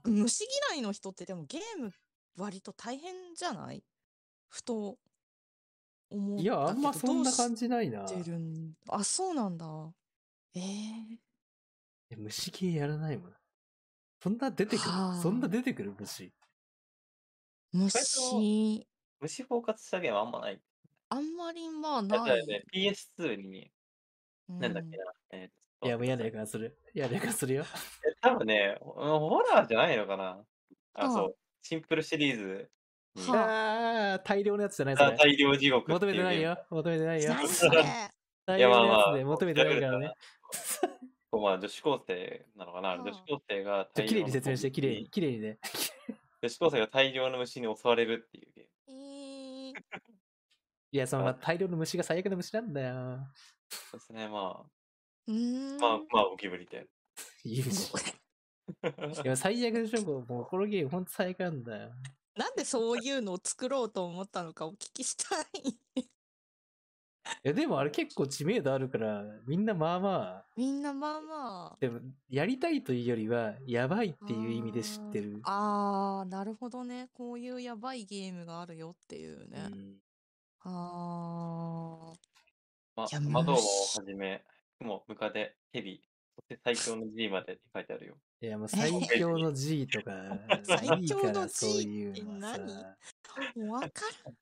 [0.06, 1.92] うん虫嫌いの人ってでもゲーム
[2.38, 3.84] 割と大変じゃない？
[4.48, 4.98] ふと
[6.10, 8.06] 思ったいや、あんまそんな感じじないな。
[8.08, 8.74] てるん？
[8.88, 9.66] あ、そうなんだ。
[10.56, 11.20] ええ
[12.12, 13.34] え虫系やらないもん。
[14.24, 14.90] そんな出てくる？
[14.90, 15.94] はあそんな出てくる？
[16.00, 16.32] 虫。
[17.74, 18.88] 虫、
[19.20, 20.60] 虫フォーカスしたゲームあんまない。
[21.10, 22.30] あんまりまあだない。
[22.30, 23.70] からね、PS2 に、
[24.50, 25.04] なんだっけな。
[25.32, 25.48] えー
[25.82, 26.78] といや、もう嫌な予感する。
[26.94, 27.64] 嫌な予感するよ。
[28.06, 30.46] え多分ね、ほホラーじゃないのかな。
[30.94, 31.36] あ、はあそう。
[31.62, 32.70] シンプルシリーズ
[33.16, 35.16] に、はああ、大量のやつじゃないそれ。
[35.16, 36.66] 大量地獄っていう求めてないよ。
[36.70, 37.34] 求めてないよ。
[38.46, 40.14] 大量のやまあつで求めてないからね。
[41.32, 42.90] まあ女子高生なのかな。
[42.90, 45.60] はあ女子高生が大量の綺麗に説明して、綺麗に、虫綺麗にね。
[46.42, 48.70] 女子高生が大量の虫に襲われるっていうゲーム。
[48.88, 49.74] えー
[50.92, 53.20] いや、その、あまあ大量の虫が最悪の虫なんだよ。
[53.70, 54.66] そうですね、ま
[55.28, 55.84] うーん。
[55.84, 56.88] あ、まあ、まあ、ゴキブリで。
[57.46, 57.92] 言うし。
[59.24, 61.92] いや、最悪でしょ、もうもうこのゲームほんと最悪なんだよ。
[62.36, 65.80] なんでそういうのを作ろうと思ったのかお聞きしたい。
[66.00, 66.10] い
[67.44, 71.78] や、でもあれ結構知名度あるから、みんなまあまあ、みんなまあまあ。
[71.80, 75.40] でも、やりたいというよりは、やばいっていう意味で知ってる。
[75.44, 77.10] あーあー、なるほどね。
[77.14, 79.70] こういうやばいゲームがあるよっていうね。
[79.72, 80.00] うん
[80.62, 82.14] あ
[83.24, 84.44] ま窓をは虫じめ、
[84.80, 86.02] 雲、ムカデ、ヘビ、
[86.36, 88.18] そして最強の G までって書いてあるよ。
[88.42, 90.12] いや、もう最強の G とか、
[90.64, 92.98] 最いい強の G ってあ、
[93.72, 94.34] わかる。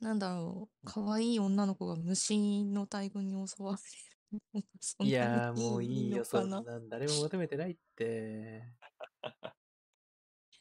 [0.00, 0.86] なんだろう。
[0.86, 4.64] 可愛い女の子が虫の大群に襲われる。
[5.00, 8.64] いなやもういいよ、そんなん誰も求めてないって。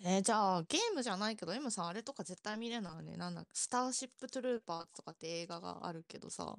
[0.06, 3.16] えーじゃあゲームじゃないけど M さんあれとか絶対見れないよね。
[3.16, 6.56] なんだスターシップトゥルーパーズとかって映画があるけどさ。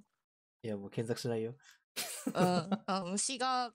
[0.62, 1.54] いや、もう検索しないよ。
[2.26, 3.70] うん、あ 虫が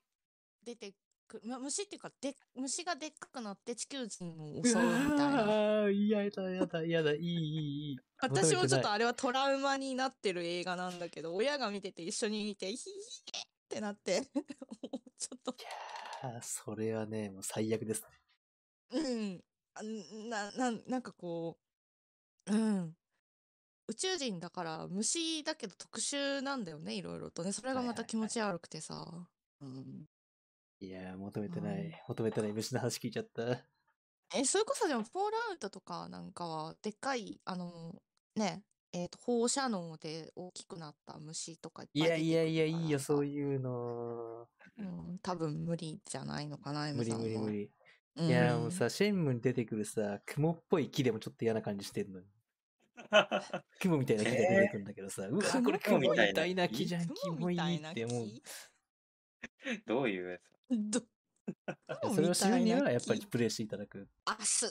[0.63, 0.95] 出て
[1.27, 5.43] くま虫っていうかで虫がでっかくなって地球人を襲うみたいな。
[5.43, 7.97] ああ、いややだ、やだ、やだ、いい、いい、いい。
[8.19, 14.41] 私もちょっとあれはトラウマになってる映画なんだけど親が見てて一緒に見てヒーってなって も
[15.05, 15.55] うちょっと
[16.23, 18.07] あーそれはね、もう最悪ですね。
[18.91, 19.48] うんあ
[19.83, 21.59] なななんかこ
[22.47, 22.97] ううん
[23.87, 29.29] 宇宙人だから虫だけど特殊なんだよねいろいろとねそれがまた気持ち悪くてさ、
[29.61, 30.09] うん、
[30.79, 32.03] いやー、求めてなうんい。
[32.09, 33.69] 求めてない虫の話聞いちゃった。
[34.35, 38.03] えそれこそでもフォールアウトとかなんかはでっかいあの
[38.35, 44.49] ねえーと放射能で大きくなった虫とかいっいやぱいいやいや、いいよ、そうう、いうの。
[44.77, 47.73] うん、多分無理じゃないのかな無理さんも無理無理。
[48.15, 52.25] うんいやー、もうさ、シェンムに出てくるさ、雲っぽい木でもちょっと嫌な感じしてんのに。
[53.79, 58.25] 雲みたいな木が出てくるんだけどさ、うわ、これ雲みたいなたいな木じゃん、キモい雲みたいなって思う。
[58.25, 58.43] 木？
[59.85, 60.39] どういうや
[60.91, 61.07] つ？
[62.13, 63.27] それを知るには、やっぱり木？
[63.27, 64.07] プレイしていただく。
[64.25, 64.65] 足。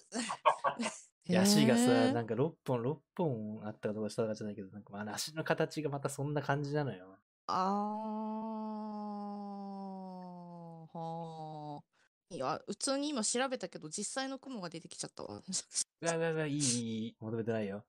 [1.24, 7.18] いや足がさ、なんか6本、6本あったかどうかしたかじゃないけど、なんかまあ足の形がまたそんな感じなのよ。
[7.46, 8.88] あー。
[10.92, 11.37] はあ
[12.30, 15.42] いや普通に今調べたけど実際の雲が出てきちゃったわ
[16.02, 17.84] うわうわうわ、いい、いいいい、求めてないよ。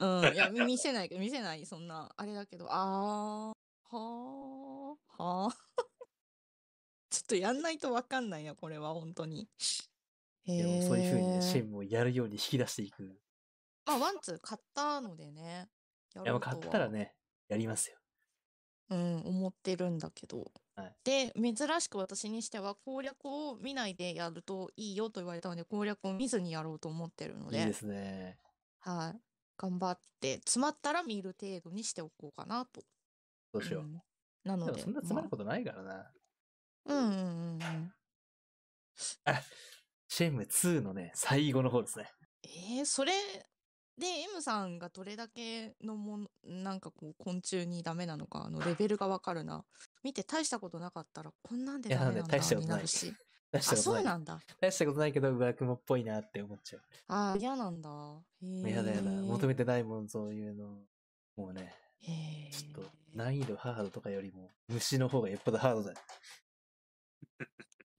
[0.00, 5.56] うんいやみ見せない見せないそんなあれだけどあーはあはあ
[7.10, 9.48] ちょっとやんないとわかんないやこれは本当に
[10.46, 13.02] いやもうそういう風にね、シへーェンムをやるように引き出していく。
[13.04, 13.18] い
[13.86, 15.70] まあワンツー買ったのでね
[16.14, 17.14] やや、もう買ったらね、
[17.48, 17.98] やりますよ。
[18.90, 20.52] うん、思ってるんだけど。
[20.76, 28.38] はいで、珍しく私にしては攻略を見ないでやるといいよと言われたので、攻略を見ずにやろうと思ってるので、いいですね。
[28.80, 29.20] はい。
[29.56, 32.82] 頑張って、詰まったら見る程度にしておこうかなと。
[33.52, 33.82] どうしよう。
[33.84, 34.00] ん
[34.44, 35.94] なので、そんなつまるまことないからな。
[36.00, 36.12] あ
[36.86, 37.94] うんうんうんうん。
[39.24, 39.42] あ、
[40.08, 42.10] シェンム2のね、最後の方ですね。
[42.42, 43.12] えー、それ
[43.98, 49.64] で M さんがどれだけのものなんかこう昆虫にダメなのかあのレベルがわかるな
[50.02, 53.14] 見て大したことなかったらこんなんでダメなんだ大したことないになるし
[53.54, 53.60] あ。
[53.60, 56.82] そうなんだ大したことないけど、うわ、雲っぽいなって思っちゃう。
[57.06, 59.02] あー嫌なんだへもうやだやだ。
[59.02, 60.82] ー求めてないもん、そういうの。
[61.36, 65.96] もうね、へちょっとー難易度ハードとかよりも、虫の方がよっぽどハードだよ。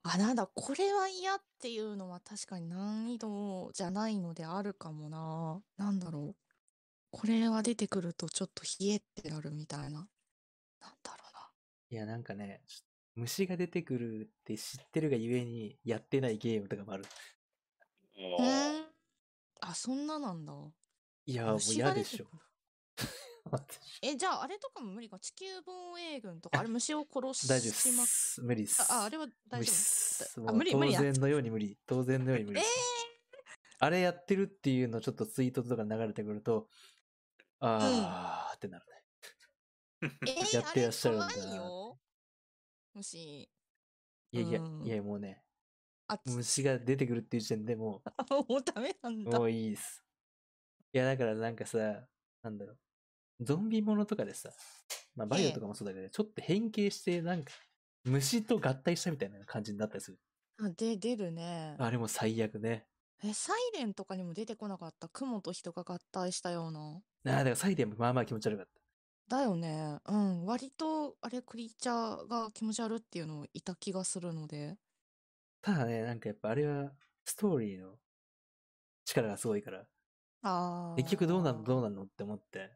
[0.07, 6.41] あなんだこれは嫌っていうのは確かに難易度じゃないのであるかもななんだろう
[7.11, 10.09] これは出てくるとちょっと冷えってなるみたいな
[10.81, 11.51] なんだろうな
[11.89, 12.61] いや、なんかね、
[13.15, 17.05] 虫が出てくるって知ってるがゆえにやってないゲームとかもある。
[18.17, 18.85] お うーん。
[19.61, 20.53] あ、そんななんだ。
[21.25, 22.25] いやー、もう嫌でしょ
[24.01, 25.19] え、じゃああれとかも無理か？
[25.19, 27.97] 地球防衛軍とか、あれ虫を殺し大丈夫で。
[27.97, 28.81] ます無理っす。
[28.91, 29.71] あ、ああれは無大丈。
[30.37, 30.53] 夫？
[30.53, 31.77] 無理無理や当然のように無理。
[31.85, 32.69] 当然のように無理えっす。
[33.79, 36.69] あれやってるっていうのちょっとツイートとか流れてくると、
[37.59, 38.85] あーってなる
[40.01, 40.09] ね。
[40.25, 41.27] ー、えー、 やってらっしゃるんだ。
[42.93, 43.43] 虫。
[43.43, 43.49] い
[44.31, 45.43] やいや、うんいやもうね、
[46.25, 48.01] 虫が出てくるっていう時点でも
[48.49, 49.39] もうダメなんう、だ。
[49.39, 50.03] もういいです。
[50.93, 52.07] いや、だからなんかさ、
[52.41, 52.79] なんだろう。
[53.41, 54.51] ゾンビものとかでさ、
[55.15, 57.53] まあバイオとかもそうだけど、ちょっと変形して、なんか、
[58.05, 60.19] 虫と合体したみたいな感じになったりする。
[60.57, 61.81] あ、で、出るね。
[61.83, 62.87] あれも最悪ね。
[63.23, 65.09] え、サイレンとかにも出てこなかった？
[65.09, 67.01] 雲と人が合体したような。
[67.25, 68.81] ああ、だからサイレンもまあまあ気持ち悪かった。
[69.27, 69.97] だよね。
[70.05, 70.45] うん。
[70.45, 74.77] 割と、あれ、クリーチャーが気持ち悪っていうのいた気がするので。
[75.61, 76.95] ただね、なんかやっぱあれは、
[77.25, 77.99] ストーリーの
[79.05, 79.87] 力がすごいから、
[80.41, 80.95] ああ。
[80.95, 82.71] 結局どうなんのどうなんのって思って、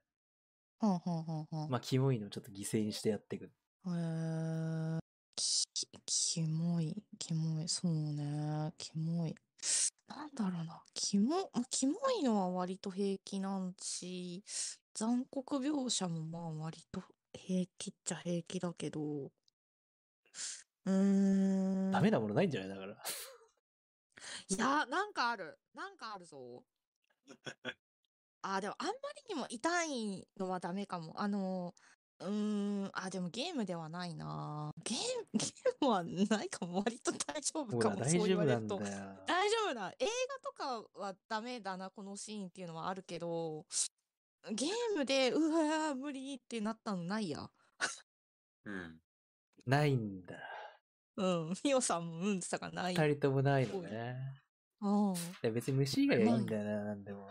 [1.68, 3.54] まあ、キモいのをちょっと犠牲にしてやっていく。
[3.86, 5.00] へー
[5.36, 5.66] き、
[6.06, 9.36] キモい、キモい、そうね、キモい。
[10.08, 14.44] なんだろうな、キモ、まキモいのは割と平気なんし、
[14.94, 19.32] 残酷描写もまあ割と平気っちゃ平気だけど、
[20.86, 21.92] うーん。
[21.92, 22.70] ダメなものないんじゃない？
[22.70, 22.98] だから。
[24.50, 25.60] いや、なんかある。
[25.74, 26.66] なんかあるぞ。
[28.42, 28.94] あ、でもあんま
[29.28, 31.14] りにも痛いのはダメかも。
[31.20, 31.74] あの、
[32.20, 34.74] うーん、あ、でもゲームではないな。
[34.84, 36.84] ゲーム、 ゲームはないかも。
[36.84, 38.02] 割と大丈夫ほからも。
[38.02, 38.78] 大そう言われると。
[38.78, 39.20] だよ。
[39.26, 39.94] 大丈夫だ。
[40.00, 43.66] 映画とかはダメだな、このシーンっていうのはあるけど、
[44.52, 47.50] ゲームで、うわー、無理ってなったのないや。
[48.66, 49.02] うん。
[49.66, 50.36] ないんだ。
[51.18, 51.54] うん。
[51.64, 52.96] ミオさんもうんって言ったからない。
[52.96, 54.18] 二人ともないのね。
[54.82, 55.14] うん。
[55.14, 57.30] いや別に虫以外はいいんだよな、なんでも。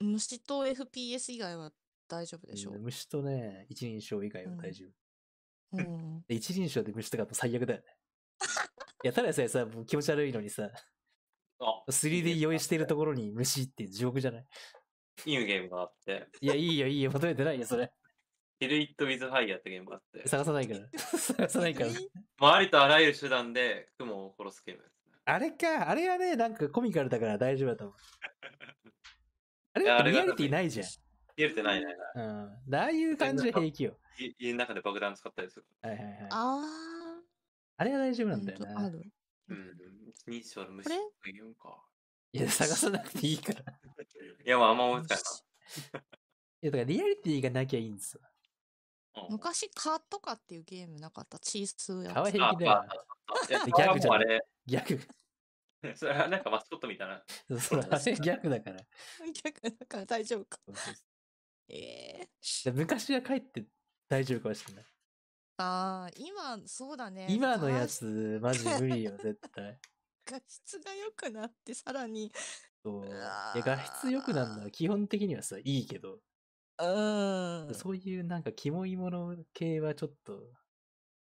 [0.00, 1.72] 虫と FPS 以外は
[2.08, 4.90] 大丈夫でしょうん虫とね、一人称以外は大丈夫。
[5.78, 6.22] うん。
[6.28, 7.86] で一人称で虫とか最悪だよね。
[9.04, 10.70] いや、ただでさえさ、もう気持ち悪いのにさ、
[11.60, 14.46] あ、3D 用意してるところに虫って地獄じゃない？
[15.26, 17.92] いいゲームがあって、いや、いいよ、いいよ、求めてないよ、それ。
[18.60, 20.88] ヒル・イット・ウィズ・ファイヤーってゲームがあって、探さないから。
[21.18, 21.90] 探さないから。
[22.38, 25.12] まあ、ありとあらゆる手段で雲を殺すゲームですね。
[25.24, 27.96] あれか、あれはね、なんかコミカルだから大丈夫だと思う。
[29.86, 30.86] あれだリアリティないじゃん。
[31.36, 32.26] 言えてないないない。
[32.26, 32.74] うん。
[32.74, 33.96] ああいう感じは平気よ。
[34.18, 35.66] い家の中で爆弾使ったりする。
[35.82, 36.28] はいはいはい。
[36.30, 36.64] あ
[37.76, 38.86] あれは大丈夫ー、なんだよな。
[38.86, 39.12] ある。
[39.48, 39.72] うん。
[40.12, 41.84] 一人称の虫これってゲームか。
[42.32, 43.60] や、探さなくていいから。
[43.60, 43.64] い
[44.46, 45.16] いや、まあ、あんま思いつか
[46.60, 48.20] や、だからリアリティがなきゃいいんですよ。
[48.22, 48.34] ないな。
[48.34, 51.38] うん昔、カとかっていうゲームなかった？
[51.38, 52.14] チースやつ。
[52.14, 52.84] かわいい平気だよ
[53.48, 55.00] 逆じゃないグもあれ、逆。
[55.96, 57.24] それはなんかマスコットみたいな。
[57.60, 58.86] それあれ 逆だから。
[59.44, 60.58] 逆だから大丈夫か。
[61.68, 62.28] ええ
[62.64, 63.66] で昔は帰って
[64.08, 64.84] 大丈夫かもしれない。
[65.56, 67.36] ああ、今、そうだね。
[67.36, 69.80] 今のや画つ、マジ無理よ、絶対。
[70.24, 72.30] 画質が良くなって、さらに、
[72.84, 73.32] そう。
[73.52, 76.20] いわや、画質良くなるのは基本的にはさ、いいけど、
[76.78, 77.74] うーん。
[77.74, 80.52] そういうなんかキモいもの系はちょっと、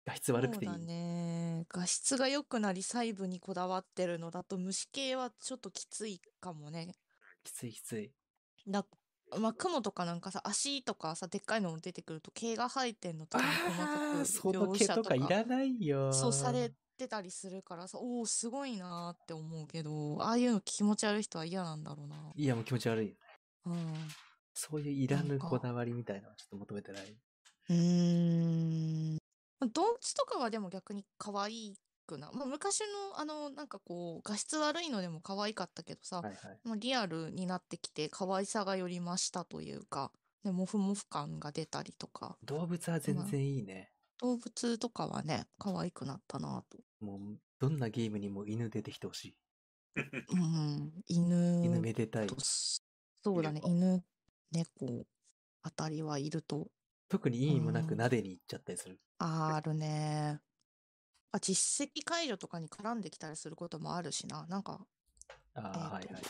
[0.05, 0.71] 画質悪くていい。
[0.71, 1.67] そうだね。
[1.69, 6.93] 画質が良くなり細部にこだわってるのだと虫系はちょっときついかもね。
[7.45, 8.13] きついきつい。
[8.67, 8.85] だ
[9.39, 16.13] まあ、雲とかなんかさ、足とかさ、でっかいの出てくると毛が生えてんのとかも細かく描写と毛とかいらないよ。
[16.13, 22.33] そうされてたりするからさ、おお、すごいなーって思うけど、ああいうの気持ち悪い人は嫌なんだろうな。
[22.37, 23.17] いや、もう気持ち悪い。
[23.65, 23.95] うん。
[24.55, 27.17] そういういらぬこだわりみたいなのはちょっと求めてない？
[27.71, 29.22] うーん。
[29.67, 31.75] 動物とかはでも逆に可愛
[32.07, 32.31] くな。
[32.33, 36.61] まあ、昔のあの、なんかこう、画質悪いのでも可愛かったけどさ、はいはい。
[36.65, 40.11] まあ、リアルになってきて可愛さがより増したというか、
[40.45, 43.93] でモフモフ感が出たりとか、動物は全然いいね。
[44.21, 46.79] 動物とかはね、可愛くなったなと。
[47.01, 47.19] もう、
[47.59, 49.37] どんなゲームにも犬出てきてほしい。
[50.29, 52.29] うん、犬犬めでたい
[53.25, 54.03] そうだね、犬、
[54.53, 55.05] 猫
[55.63, 56.69] あたりはいると、
[57.13, 58.99] 特に意味もなくうん撫でに行っちゃったりする。
[59.19, 60.41] あるね。
[61.31, 64.47] あ、実績解除とかに絡んできたりすることもあるしな。
[64.47, 64.81] なんか、
[65.55, 66.23] ああ、えーとはいはいはい。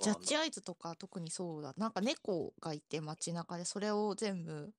[0.00, 1.74] ジャッジアイズとか特にそうだ。
[1.76, 4.72] なんか猫がいて街中でそれを全部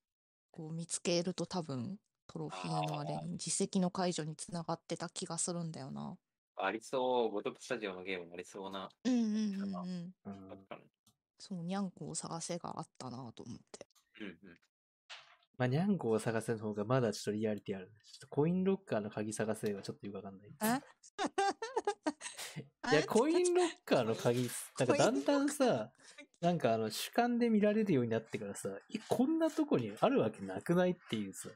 [0.52, 6.16] こう見つけると多分トロフィーのあれに実績の解除につながってた気がするんだよな。
[6.58, 8.90] ありそう、ゴトクスタジオのゲームもありそうな。
[9.04, 10.30] うんうんうんうん。
[10.30, 10.66] うん
[11.40, 13.88] そう、にゃんこを探せがあったなと思って。
[14.22, 14.60] うんうん。
[15.60, 17.92] まあ、にゃんこを探せの方がまだちょっとリアリティあるね。
[18.06, 20.50] ちょっとコインロッカーの鍵探せがちょっとよくわかんない。
[22.94, 24.50] いや、 コインロッカーの鍵、
[24.80, 25.92] なんかだんだんさ、
[26.40, 28.80] なんかあの主観で見られるようになってからさ、え、
[29.10, 31.50] こんなとこにあるわけなくないっていうさ。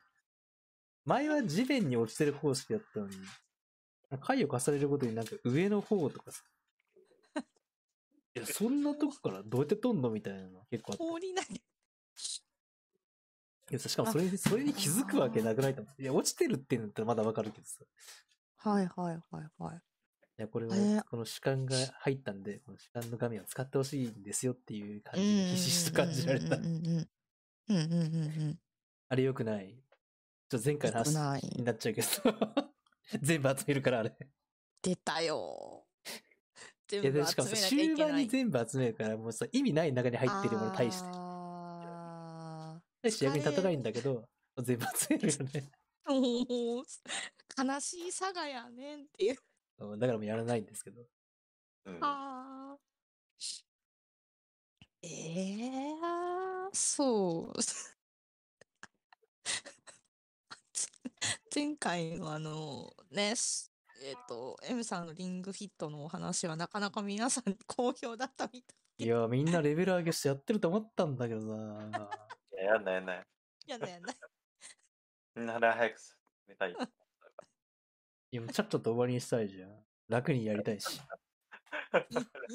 [1.05, 3.15] 前は地面に落ちてる方式だったのに、
[4.19, 6.43] 回を重ねるごとになんか上の方とかさ。
[8.35, 11.03] いや、そんなとこからどうやって取んのみたいなの結構あった。
[11.05, 11.61] 放り投げ。
[13.71, 16.01] いやさしかもそれに、それに気づくわけなくないと思う。
[16.01, 17.83] いや、落ちてるってんだったらまだわかるけどさ。
[17.83, 19.81] いはいはいはいはい。
[20.37, 26.63] や、これはえー、この主観が入ったんで、この主観の画面を使ってほしいんですよっていう感じでひしひしと感じられたうん。
[26.65, 27.07] うんうん
[27.69, 28.59] うんうんうんうんうん
[29.09, 29.75] あれ良くない。
[30.49, 32.07] ちょっと前回の良くない話になっちゃうけど。
[33.21, 34.15] 全部集めるから、あれ。
[34.81, 35.85] 出たよ。
[36.87, 38.27] 全いや、部でしかもさ、集めなきゃい終盤にけない。
[38.27, 41.07] 全部集めるから、もうさ、意味ない中に入ってるもの対して。
[41.11, 41.32] あ
[43.03, 44.23] 対して役に立たないんだけど、
[44.61, 45.71] 全部集めるよね。
[46.07, 46.85] ーもう
[47.61, 49.37] 悲しい佐賀やねんっていう。
[49.79, 51.05] うんだからもうやらないんですけど。
[51.85, 53.63] うんあー
[55.05, 57.59] ええー、そう。
[61.53, 63.69] 前回のあのね、す
[64.01, 69.05] えっ、と、M さんのリングフィットのお話はなかなか皆さんに好評だったみたい。
[69.05, 72.09] いや、みんなレベル上げしてやってると思ったんだけどな。
[72.63, 73.23] いややんないやんない。
[73.67, 74.13] やだやだ。
[75.35, 76.15] みんな早く進
[76.47, 76.71] めたい。
[76.71, 79.69] いや、もうちゃっと終わりにしたいじゃん。
[80.07, 81.01] 楽にやりたいし。
[81.91, 82.07] 楽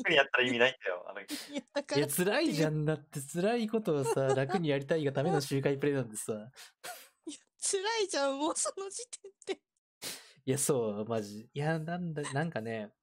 [0.08, 1.04] にやったら意味ないんだよ。
[1.10, 6.32] あのいや、辛いじゃんだって、辛いことをさ、 楽にやりたいがための周回プレイなんでさ。
[6.32, 9.06] いや辛いじゃん、もうその時
[9.46, 9.60] 点で。
[10.46, 11.50] いや、そう、マジ。
[11.52, 12.94] いや、なんだ、なんかね、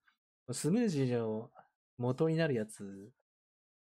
[0.51, 1.51] スムージーの
[1.97, 3.11] 元になるやつ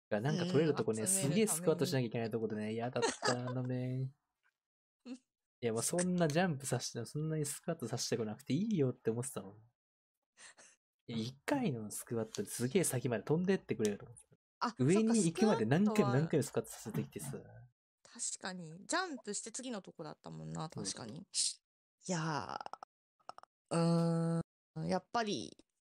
[0.09, 4.11] がなんか取れるとこね、すげえスクワットしなきゃいけないとこでね、嫌だったのね。
[5.61, 9.57] いや、もうそんなジャンプさせて、そんなにスクワットさせてこなくていいよって思ってたの。
[11.09, 14.23] いや一回のスクワットですげえ先まで飛んでってくれると思って
[14.61, 14.85] あた。
[14.85, 16.29] 上に行くまで何回も何も。
[16.29, 17.33] 回もスクワットさせてきてさ。
[17.33, 17.43] 確
[18.41, 18.85] かに。
[18.87, 21.19] ジャンプして次のとこだったもんな、確かに。
[21.21, 25.57] いやー、うーん、やっぱり、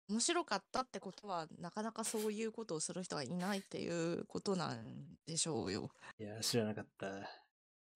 [0.10, 5.92] 面白かったってことは、なかなかそういうことをする人はいないっていうことなんでしょうよ。
[6.20, 7.08] いや、知らなかった。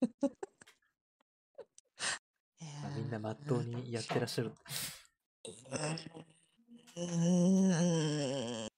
[2.62, 4.52] えまあみんなまっとうにやってらっしゃる。
[6.96, 8.70] うー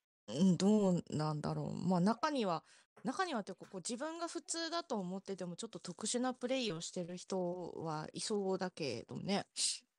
[0.53, 1.73] ん、どうなんだろう。
[1.75, 2.63] まあ中には、
[3.03, 9.45] 中にはっていうかこう自分が普通だと思っててもちょっと特殊なプレイをしてる人はいそうだけどね。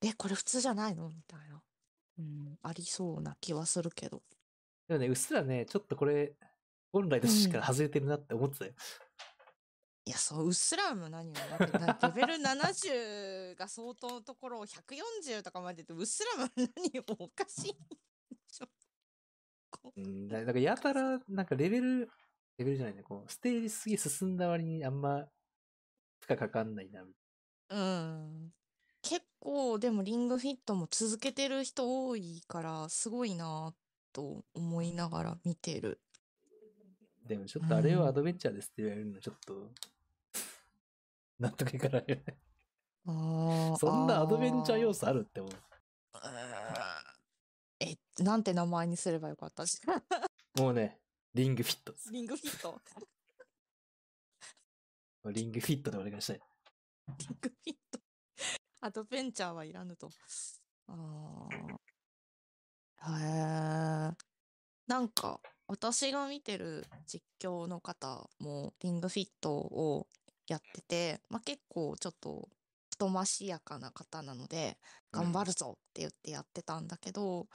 [0.01, 1.11] え、これ普通じゃないの？
[1.11, 1.63] みたいな。
[2.19, 4.23] うん、ありそうな気はするけど。
[4.89, 6.35] でもね、うっすらね、ちょっとこれ、
[6.93, 8.73] 本来の趣旨から外れてるなって思ってたよ。
[10.07, 17.75] いや、そう、うっすらも何もだってだレベル70が相当のところを140とかまででうっすらも何もおかしいで
[18.49, 18.67] しょ。
[19.71, 22.09] こうん、だだからやたら、なんかレベル、
[22.57, 25.27] レベルじゃないね、こう、ステージすげえ進んだ割にあんま
[26.21, 27.05] 負荷かかんないな。
[27.71, 28.53] うん。
[29.09, 33.73] 結構でもリングフィットも続けてる人多いからすごいな
[34.13, 36.01] と思いながら見てる。
[37.25, 39.71] でもちょっとあれうんをアドベンチャーですって言われるのちょっと、
[41.41, 42.23] 納得いかないよね。
[43.07, 45.53] あーそんなアドベンチャー要素素あるって思う。
[47.81, 49.65] え、なんて名前にすればよかった？
[50.61, 50.99] もうね、
[51.35, 51.95] リングフィット。
[52.11, 52.81] リングフィット？
[55.31, 56.41] リングフィットでお願いしたい。
[57.19, 58.01] リングフィット。
[58.87, 60.11] アドベンチャーはいらぬと。
[60.87, 61.49] あ
[63.03, 63.11] あ。
[63.11, 64.17] へえ。
[64.87, 70.07] なんか、私が見てる実況の方もリングフィットを
[70.47, 72.49] やってて、まあ、結構ちょっと
[72.91, 74.79] 太ましやかな方なので、
[75.11, 77.49] 頑張るぞって言ってやってたんだけど、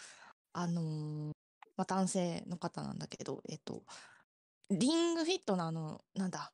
[0.51, 1.31] あのー
[1.77, 3.83] まあ、男性の方なんだけど、えっと、
[4.69, 6.51] リングフィットのあの、なんだ、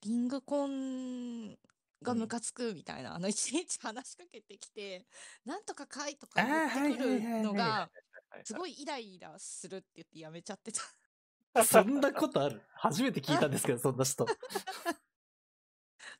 [0.00, 1.58] リングコン
[2.02, 5.06] がムカつくみたいな、あの、いちいち話しかけてきて、
[5.44, 8.00] なんとかかいとか言ってくるのが、はい
[8.44, 11.64] すごいイライラするって言ってやめちゃってた。
[11.64, 12.60] そんなことある？
[12.74, 14.26] 初めて聞いたんですけど、そんな人。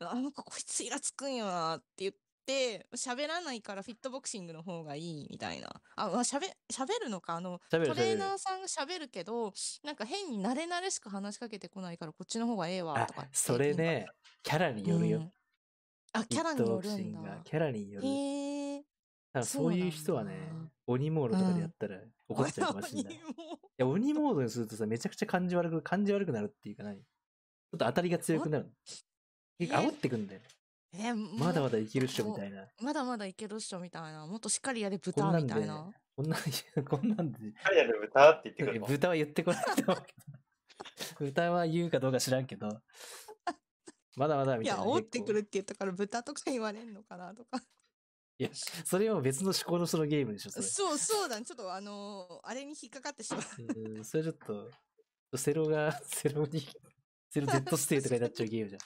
[0.01, 2.14] あなんかこいつイラつくんよなって言っ
[2.45, 5.83] て、喋らないからフィットボクシングの方がいいみたいな。
[5.97, 8.16] あ、まあ、喋、喋るのか、あの、トレー。
[8.16, 9.53] ナーさんが喋るけど、
[9.83, 13.29] なんか変に慣れ慣れしく話しかけてこないからこっちの方がええわあとか。
[13.33, 14.07] それね、
[14.43, 15.18] キャラによるよ。
[15.18, 15.33] うん
[16.21, 17.41] あ、キャラによるんだ。
[17.45, 18.07] キャラによる。
[18.07, 18.83] へえ。
[19.33, 20.33] ただそういう人はね
[20.87, 21.99] 鬼モードとかでやったら
[22.29, 23.14] 怒っちゃうかもしれない。
[23.14, 23.19] い
[23.77, 26.97] や、鬼モードにするとさ、めちゃくちゃ感じ悪く、感じ悪くなるっていうかない。
[26.97, 28.73] ちょっと当たりが強くなる。
[29.59, 30.41] 結構え煽ってくんだよ。
[30.95, 32.67] え、まだまだいけるっしょみたいいな。
[32.81, 34.27] まだまだいけるっしょみたいな。
[34.27, 37.39] もっとしっかりやれ豚みたいな。、こんなんで、 こんなんで、
[37.77, 38.87] やる豚って言ってくるの。
[38.87, 40.14] 豚は言ってこないと思うけ
[41.19, 41.27] ど。
[41.27, 42.69] 豚は言うかどうか知らんけど。
[44.17, 44.93] まだまだみいや、たいな。
[44.93, 47.62] 煽ってくるって言ったから豚とか言われんのかなとか。
[48.39, 50.67] いや、それは別の思考の人のゲームでしょ、それ。
[50.67, 51.45] そうそうだね。
[51.47, 53.43] ちょっとあのーあれに引っかかってしまう。
[53.97, 54.71] うんそれちょっと、
[55.39, 56.61] セロが、セロに、
[57.31, 58.81] セロ Z ステイとかになっちゃうゲームじゃん。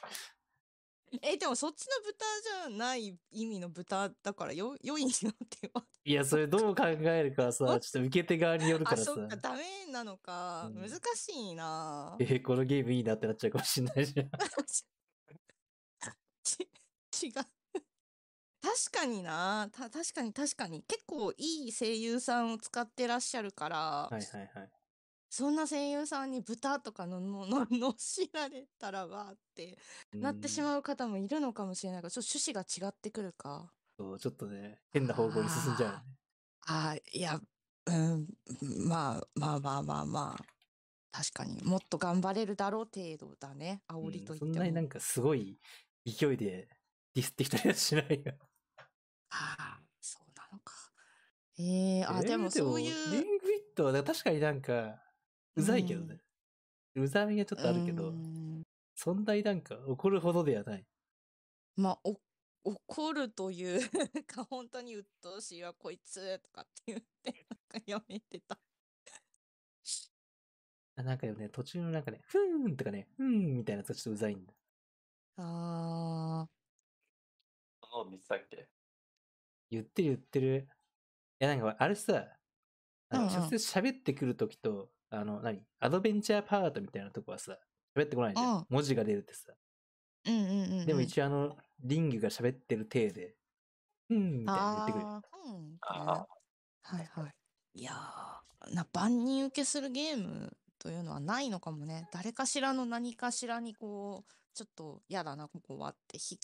[1.22, 2.24] え、でもそっちの豚
[2.68, 5.84] じゃない意味の豚だからよ、 良いのっては。
[6.04, 10.66] いや、それどう考えるかはさ、ちょっと受け手側によるかあ、らさそ、っか、ダメなのか。
[10.66, 14.30] うん難しいなえーこのゲームいいなってなっちゃうかもしんないじゃん。
[17.20, 17.32] ち違う。
[18.62, 24.22] 確かになた確かに確かに結構いい声優さんを使ってらっしゃるから、はいはい
[24.54, 24.70] はい。
[25.30, 29.78] そんな声優さんに豚とかののののしられたらわーって
[30.20, 33.72] なってしうんまう方もいるのかもしれないからちょっと趣旨が違ってくるか。
[33.98, 36.02] そう、ちょっとね、変な方向に進んじゃう。
[36.66, 37.40] あーいや
[37.86, 38.26] うん
[38.88, 40.44] まあまあまあまあまあ
[41.12, 44.46] 確かにもっと頑張れるだろう程度だね煽りといっても。
[44.46, 45.58] うんそんなになんかすごい
[46.06, 46.68] 勢いで
[47.14, 48.34] ディスってきたりはしないよ。
[49.30, 50.74] あ あそうなのか。
[51.58, 53.38] えー、あ、えーでもそういリンう。
[53.38, 55.02] グフィットは確かになんか、
[55.56, 56.20] うざいけどね。
[56.94, 58.62] うざみがちょっとあるけうど、ん
[58.94, 60.86] そんなになんか怒るほどではない。
[61.76, 62.20] まあ、お
[62.64, 68.60] 怒るというか、本当に鬱陶しいわ、こいつとかって言って、なんかやめてた。
[70.96, 74.54] あなんかでもね、途中のなんかね、ふーんとかね、ふーんみたいなやつがちょっとうざいんだ。
[75.36, 76.59] あそ
[77.90, 78.68] の実際っけ？
[79.70, 80.68] 言ってる言ってる。
[81.40, 82.26] いやなんかあれさ、
[83.10, 85.62] あのうんうん直接喋ってくるときと、あの、何？
[85.80, 87.58] アドベンチャーパートみたいなとこはさ、
[87.96, 88.58] 喋ってこないじゃん。
[88.58, 89.52] うん文字が出るってさ。
[90.26, 90.86] ーうんうんうんうん。
[90.86, 93.36] でも一応あの、リングが喋ってる体で、
[94.10, 95.04] うんみたいな言ってくる。
[95.06, 95.78] あーうん。
[95.80, 96.26] あ
[96.82, 97.34] はいはい。
[97.74, 102.08] いやー、な万人受けするゲームというのはないのかもね。
[102.12, 106.40] 誰かしらの何かしらにこう、ちょっと嫌だな、ここはって引っ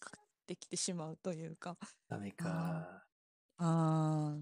[0.46, 1.76] ってきてしまうというか。
[2.08, 3.04] ダメか。
[3.58, 4.36] あ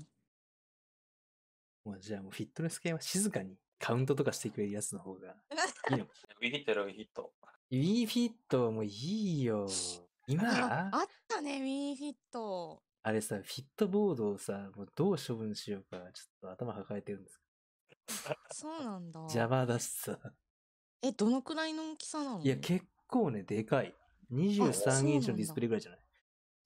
[1.84, 5.34] もうじゃあもうフィットネス系は静かにカウントとかしてくれるやつの方が
[5.90, 6.04] いいの。
[6.04, 7.32] ウィヒットウィヒット。
[7.70, 9.66] Wii フィットはもういいよ。
[10.26, 10.44] 今？
[10.46, 12.82] ああったね、ウィーフィット。
[13.02, 17.40] あれさ、フィットボードをさ、もうどう処分しようか、ちょっと頭抱えてるんです
[18.52, 19.20] そうなんだ。
[19.20, 20.18] 邪魔だしさ。
[21.02, 22.42] え、どのくらいの大きさなの？
[22.42, 23.94] いや、結構ね、でかい。
[24.30, 26.00] そう23なんだインチのディスプレイぐらいじゃない？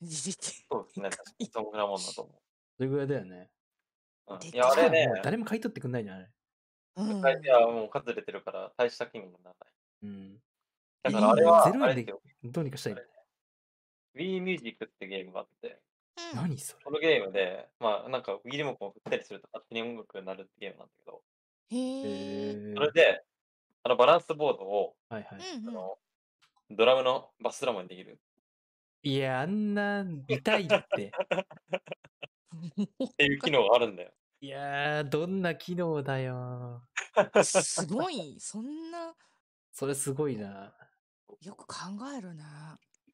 [0.07, 1.11] そうですね。
[1.11, 2.33] 確かにそんぐらいもんだと思
[2.77, 3.51] それぐらいだよね。
[4.29, 4.35] う。
[4.35, 6.31] うんでいや、あれね誰も買い取ってくんないじゃない？
[6.97, 7.45] うん。
[7.45, 9.71] いや、もう数出てるから、大した気にもならない。
[10.03, 10.39] うん。
[11.03, 12.15] だからあれは、ゼロ円で。
[12.45, 12.95] どうにかしたい。
[14.17, 15.81] Wii Music ってゲームがあって、
[16.33, 16.85] うん何それ？
[16.85, 21.23] このゲームで、まあ、なんか Wii リモコンを振ったりすると勝手に音楽になるってゲームなんだけど、
[21.71, 22.55] へええ。
[22.55, 23.25] ーそれで、
[23.85, 25.39] あのバランスボードを、はいはい。
[25.59, 25.69] うんうん。
[25.69, 25.99] あの
[26.71, 28.21] ドラムのバスドラムにできる
[29.03, 31.13] いや、あんな、痛いって。
[33.09, 34.13] っていう機能があるんだよ。
[34.41, 36.83] いやー、どんな機能だよ。
[37.43, 38.39] すごい。
[38.39, 39.15] そんな、
[39.73, 40.75] それすごいな。
[41.41, 41.75] よく考
[42.17, 42.45] えるね。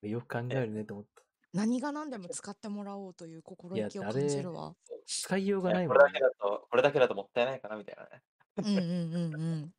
[0.02, 1.22] よく考えるねと思った。
[1.52, 4.74] 何が何でも使ってもらおうという心意気を感じるわ。
[5.06, 8.22] 使いようがないこれもんねだけだと、これだけだともったいないかなみたいなね。
[8.56, 9.74] うんうんうんうん。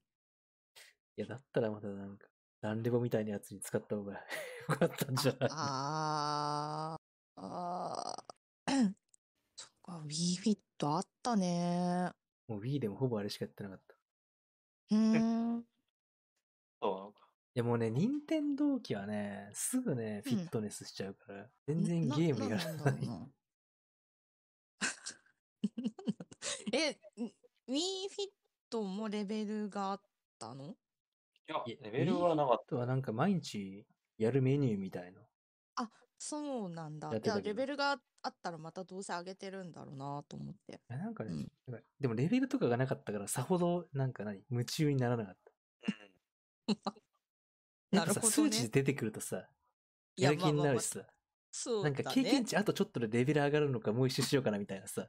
[1.18, 2.28] いや、だったらまたなんか、
[2.66, 4.14] ランレボみたいなやつに使った方が
[4.70, 5.50] よかったんじゃない？
[5.52, 8.94] あーあー。
[9.56, 10.58] そっか、Wii Fit
[10.88, 12.12] あったね。
[12.48, 13.94] もう Wii でもほぼあれしかやってなかった。
[14.96, 15.66] いうーん。
[16.82, 17.30] そうなのか。
[17.54, 22.86] やもうね、任天堂機はね、すぐね、フうんィットネスしちゃうから、全然ゲームやらんない。
[22.86, 23.30] だろうな
[26.74, 27.00] え、
[27.68, 28.10] Wii
[28.70, 30.02] Fit もレベルがあっ
[30.40, 30.72] たの？
[30.72, 30.76] い
[31.48, 33.86] やいや、レベルはなかっあとはなんか毎日
[34.18, 35.22] やるメニューみたいな。
[36.18, 37.10] そうなんだ。
[37.10, 40.74] いや、やってたけどレベルがあったらまたどうせ上げてるんだろうなと思って。
[40.74, 45.52] いやなんかね、うんなんかでもレベルとかがなかったから、さほどなんか何、夢中にならなかった。
[47.92, 49.50] なるほどね数値で出てくるとさ、
[50.16, 51.02] いややる気になるしさ、
[51.52, 51.96] そうだね。
[51.96, 55.08] なんか経験値あとちょっとでレベル上がるのかもう一周しようかなみたいなさ。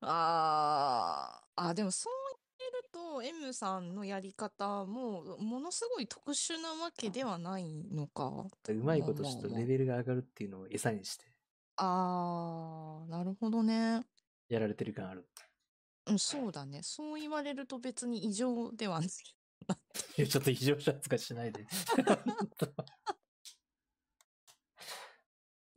[0.00, 2.12] あーあ、でもそう
[2.82, 8.46] ると、M さんのやり方も、ものすごい特殊なわけではないのか。
[8.68, 11.24] うまいことちょっとレベルが上がるっていうのを餌にして
[11.76, 14.02] ああ、なるほどね。
[14.48, 15.26] やられてる感ある。
[16.06, 16.80] うん、そうだね。
[16.82, 19.08] そう言われると別に異常ではない。
[20.18, 21.66] いやちょっと異常者扱いしないで。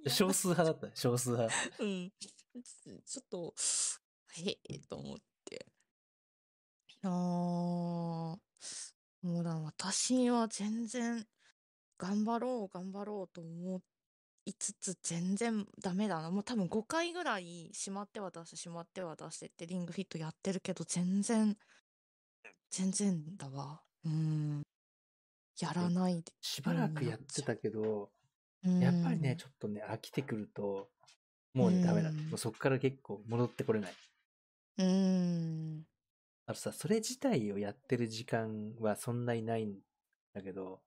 [0.10, 1.54] 少数派だったね、少数派。
[1.80, 2.12] うん。
[3.06, 3.54] ちょっと、
[4.42, 5.18] へえと思っ
[7.02, 7.08] て。
[7.08, 8.38] あー、
[9.28, 11.26] もうだ、私は全然、
[11.98, 13.82] 頑張ろう、頑張ろうと思
[14.48, 16.32] いつつ、全然ダメだな。
[16.32, 21.58] もう多分5回ぐらい、しまっては出して、しまっては出してって、リングフィットやってるけど、全然、
[22.70, 23.82] 全然だわ。
[24.06, 24.64] うん。
[25.60, 26.32] やらないで。
[26.40, 28.10] しばらくやってたけど、
[28.64, 30.88] うんやっぱりね、ちょっとね、飽きてくると、
[31.54, 32.10] もうね、ダメだ。
[32.10, 33.94] うんもうそっから結構戻ってこれない。
[34.78, 35.84] うん。
[36.50, 39.82] あとさ、それ自体をやってる時間はそんなにないん
[40.34, 40.82] だけど、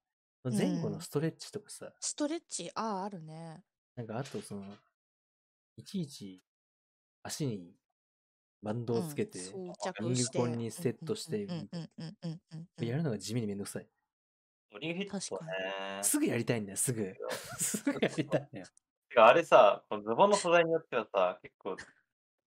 [0.48, 3.62] ん前後のストレッチとかさ、ストレッチ、ああ、あるね。
[3.96, 4.64] なんかあとその、
[5.76, 6.42] いちいち
[7.22, 7.74] 足に
[8.62, 13.88] バンドをつけて、装リング着してコンにセットして、うんうんうんうんうんうんうんやるのが地味にめんどくさい。
[14.80, 15.44] リングフィット確か
[15.98, 16.02] ね。
[16.04, 17.14] すぐやりたいんだよ、すぐ。
[17.58, 18.66] すぐやりたいんだよ。
[19.10, 21.76] てかあれさ、このズボンの素材によってはさ、結構、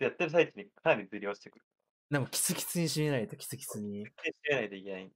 [0.00, 1.64] やってる最中にかなりずり落ちてくる。
[2.12, 4.04] でもキツキツに締めないとキツキツに。
[4.22, 5.10] 決定しないといけない。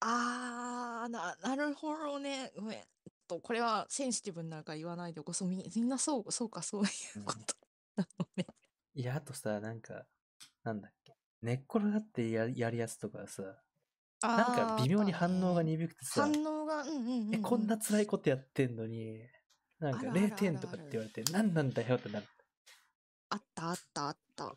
[0.00, 2.50] あーな、なるほどね。
[2.56, 2.78] ごめん。
[2.78, 2.84] えっ
[3.28, 5.34] と、これはセンシティブになるから言わないでおこう。
[5.34, 6.86] そうみみんなそう、そうか、そうい
[7.16, 7.54] うこと
[7.96, 8.46] なのね。
[8.94, 10.06] いや、あとさ、なんか、
[10.64, 11.14] なんだっけ。
[11.42, 13.42] 寝っ転がってややるやつとかさ、
[14.22, 15.72] なんか微妙に反応がね。
[15.72, 17.34] 鈍くてさ、反応が、うんうんうんうん。
[17.34, 19.20] え、こんな辛いことやってんのに、
[19.80, 22.26] なんかあるあるある0点とかって言われて、何なんだよってなる。
[23.28, 24.54] あったあったあった。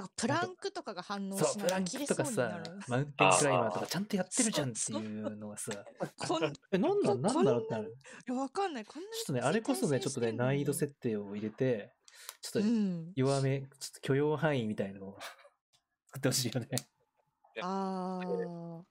[0.00, 5.84] なんかプランクとかが反応そう、しないプランクとか切れそうにさ マウンテンクライマーとかちゃんとやってるじゃんっていうのがさ、
[6.16, 7.96] こんいえ、なんだ、こなんだろうってなる。
[8.26, 8.84] やわかんない。
[8.86, 11.92] こんなちょっとね、あれこそね、ちょっとね、難易度せ設定を入れて、
[12.40, 13.12] ちょっとうん。
[13.14, 15.18] 弱め、ちょっと許容範囲みたいのを
[16.06, 16.68] 作ってほしいよね。
[17.62, 18.84] ああ。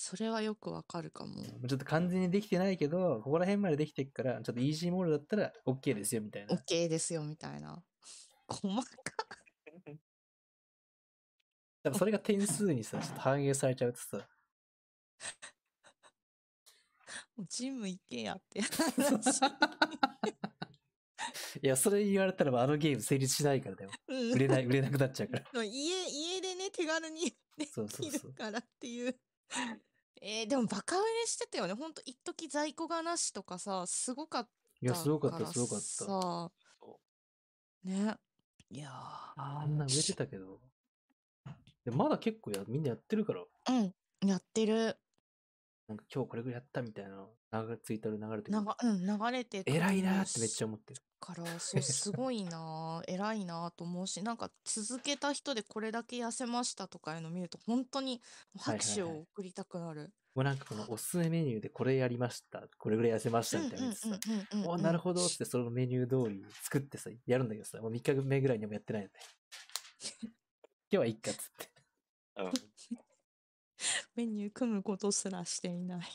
[0.00, 1.34] それはよくわかるかも。
[1.68, 6.54] ちょっと完全にできてないけど、ここら辺までできてるから、ちょっとイージーモードだったら OK ですよみたいな。
[6.54, 7.82] OK ですよみたいな。
[8.48, 8.88] 細か
[11.82, 14.28] 多分それが点数にさ、ちょっと反映されちゃうとさ、
[17.36, 18.60] もうジム行けやって
[21.62, 23.90] いや、それ言われたらばあのゲーム成立しないからだよ。
[24.08, 25.50] うん売れない、売れなくなっちゃうから。
[25.64, 28.30] 家家でね手軽に でそうそうきそう。
[28.30, 29.18] るからっていう。
[30.20, 31.74] えー、でもバカ売れしてたよね。
[31.74, 35.84] ほんと一時在庫がなしとかさ、すごかったいや、すごかった、らすごかった。
[35.84, 36.52] さそ
[37.84, 38.16] ね。
[38.70, 38.92] いやー
[39.36, 40.60] あんな売れてたけど。
[41.84, 44.96] でまだ結構やみんなやってるから、うん、やってる。
[45.88, 48.58] なんか今日これぐらいやったみたいな、流れツイッターで流れてる。
[48.58, 51.00] うん、流れて偉いなーってめっちゃ思ってる。
[51.18, 58.20] から、そう、すごいなー、 偉いなーと思うし、なんか続けた人でこれだけ痩せましたとかいうの見ると、本当に
[58.58, 60.12] 拍手を送りたくなる。
[60.34, 64.18] もうなんかこのおすすめメニューでこれやりました、これぐらい痩せましたみたいなやつさ、
[64.66, 69.14] おなるほどってそのメニュー通り作ってさ、やるんだけどさ、もう3日目ぐらいにもやってないので。
[70.90, 71.68] 今日はいっかっつって。
[74.16, 76.08] メニュー組むことすらしていない。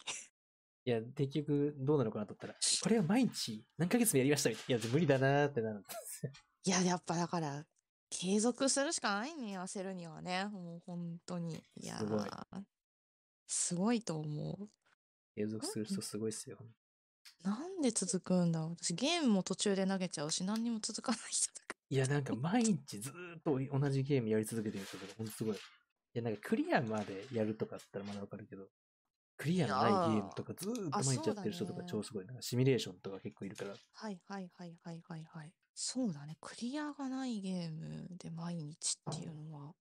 [0.85, 4.81] いや、結局どうなのかなと思ったら、これは毎日何ヶ月もやりましたみたいな。
[4.81, 6.31] いや、無理だなーってなるんですよ。
[6.65, 7.65] いや、やっぱだから、
[8.09, 10.45] 継続するしかないね、痩せるにはね。
[10.45, 11.63] もう本当に。
[11.75, 12.63] いやすごいー
[13.53, 14.69] すごいと思う。
[15.35, 16.57] 継続する人すごいっすよ。
[17.43, 18.69] なんで続くんだろう？
[18.71, 25.55] 私ゲームも途中で投げちゃうし、何にも続かない人だかいや、なんか毎日ずーっと同じゲームやり続けてる人とか、ほんとすごい。
[25.55, 25.59] い
[26.13, 28.67] や、なんかクリアまでやるとかだったらまだわかるけど、
[29.37, 32.25] クリアのないゲームとかずーっと毎日やってる人とか超すごい。
[32.25, 33.71] なんかシミュレーションとか結構いるから。
[33.71, 33.77] ら。
[33.93, 35.53] はいはいはいはいはいはい。
[35.75, 36.37] そうだね。
[36.41, 39.73] クリアがないゲームで毎日っていうのは。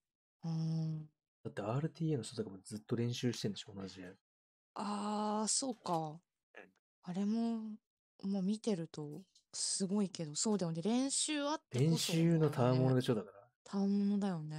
[0.44, 1.08] うーん。
[1.44, 4.08] だって RTA の人とかもずっと練習してんでしょ、同じや
[4.74, 6.20] ああ、そうか。
[7.04, 7.76] あれも、
[8.22, 9.22] まあ見てると
[9.52, 10.82] すごいけど、そうだよね。
[10.82, 13.48] 練習あってこそ、練習の賜物でしょ、だから。
[13.64, 14.56] たわものだよね。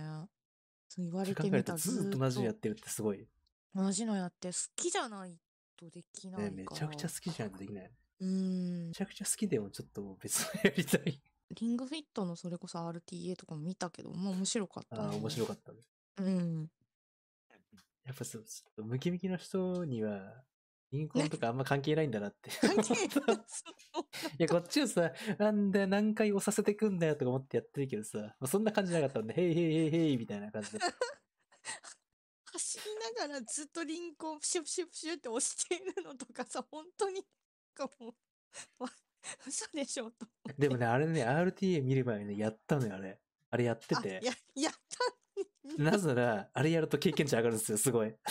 [0.89, 3.27] そう言われてみたらずーっと同じのやってるってすごい。
[3.73, 5.39] 同じのやって好きじゃない
[5.77, 6.51] とできないかね、ら。
[6.51, 7.91] めちゃくちゃ好きじゃないとできない。
[8.19, 11.21] うーんめちゃくちゃ好きでもちょっと別のやりたい。
[11.49, 15.79] リングフィットのそれこそ RTA とかも見たけど、まあ面白かったああ、ね面白かったね。
[16.17, 16.69] うん。
[18.05, 20.43] やっぱそう、ちょっとムキムキの人には、
[20.91, 22.51] 銀行とかあんま関係ないんだなって。
[22.61, 23.05] 関係ない
[24.37, 30.79] いや、こっちはさ、なんで何回押させてくんだよとか思ってやってるけどさ、まあそんな感じなかったんで、へいへいへいへいみたいな感じで。
[32.53, 37.25] 走りながらずっとリンクをプシュプシュプシュって押しているのとかさ、本当に、
[37.73, 38.09] かも
[38.79, 38.89] う、わ
[39.47, 40.27] 嘘でしょと。
[40.59, 43.19] でもね、あれね、RTA 見る前にね、やったのよ、あれ。
[43.49, 44.19] あれやってあて。
[44.23, 45.22] や、やった
[45.77, 48.15] なぜなら、あれやると経験値上がるんですよ、すごい。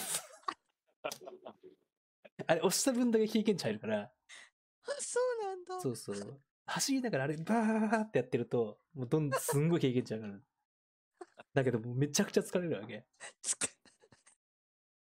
[2.46, 4.12] あれ、押した分だけ経験値入るから、
[5.00, 5.80] そうなんだ。
[5.80, 6.42] そうそう。
[6.66, 10.44] 走りながらあれ、バーってやってると、もうどんどんすんごい経験値上がる。
[11.54, 13.06] だけどもうめちゃくちゃ疲れるわけ。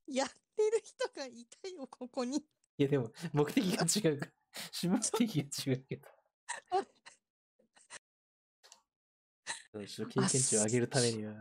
[0.06, 2.38] やってる人がいたよ、ここに。
[2.78, 4.32] いやでも、目的が違うから。
[4.82, 6.08] 目的が違うけど。
[9.72, 11.34] 経験値を上げるためには、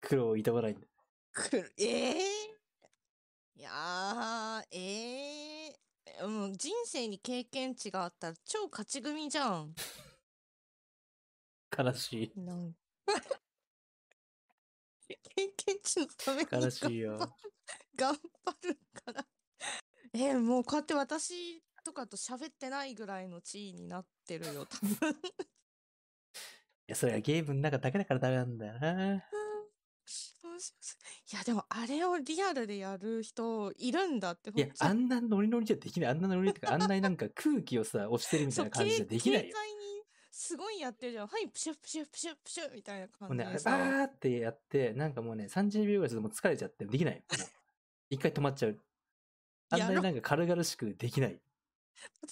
[0.00, 0.86] 苦労をいたわないんだ。
[1.32, 2.50] くる、ええ
[3.56, 5.80] いやー、ええ
[6.26, 9.74] もう人生に経験値があったら超勝ち組じゃん。
[11.76, 12.40] 悲しい。
[12.40, 12.74] なん
[15.08, 17.18] 経験値のために悲しいよ。
[17.96, 19.26] 頑張るから。
[20.12, 25.10] えー、もうこうやって私とかと喋ってないぐらいの地位になってるよ、多分。
[25.10, 25.14] い
[26.86, 29.24] や、それはゲームの中だけだからダメなんだよな。
[31.32, 36.10] いや、でもあれをリアルでやる人いるんだって、いやあんなノリノリじゃできない。
[36.10, 39.56] あんなノリノリってか、あんなになんか空気をさ、押してるみたそいうな感じじゃ軽できないよ。
[40.32, 41.26] すごいやってるじゃん。
[41.26, 43.70] はい、プシュプシュプシュプシュみたいな感じでさ。
[43.70, 47.14] バーってやって、なんかもうね、30秒ぐらいするともう疲れちゃって、できない。
[47.14, 47.24] もう
[48.10, 48.78] 一回止まっちゃう。
[49.70, 51.40] あんなになんか軽々しくできない。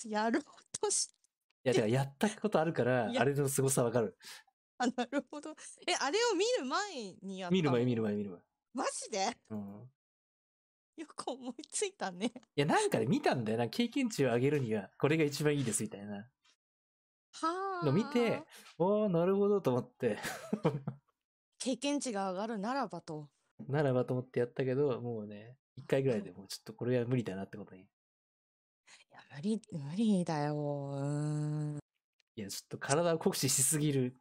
[0.05, 0.43] いやろう
[0.81, 1.11] とし
[1.64, 4.16] や、だからやったことあるから、あれの凄さわかる。
[4.79, 5.51] あ、なるほど。
[5.87, 8.12] え、あれを見る前にやった見る前、見る前。
[8.12, 8.41] 前、見る前。
[8.74, 9.37] マジで？
[9.51, 9.91] うん。
[10.97, 12.33] よく思いついたね。
[12.57, 13.68] いや、なんかで見たんだよな。
[13.68, 16.29] 経験値を上げるには、これが一番いいです、みたいな
[17.33, 17.87] はあ。
[17.87, 18.43] の見て、
[18.79, 20.18] おー、なるほどと思って、
[21.59, 23.29] 経験値が上がるならばと。
[23.68, 27.83] ならばと思ってやったけど、もうね、一回ぐらいでもうちょっとこれは無理だなってことに。
[27.83, 27.87] い
[29.11, 30.55] や、無理、無理だよ。
[30.55, 31.79] うーん。
[32.37, 34.16] いや、ちょっと体を酷使しすぎる。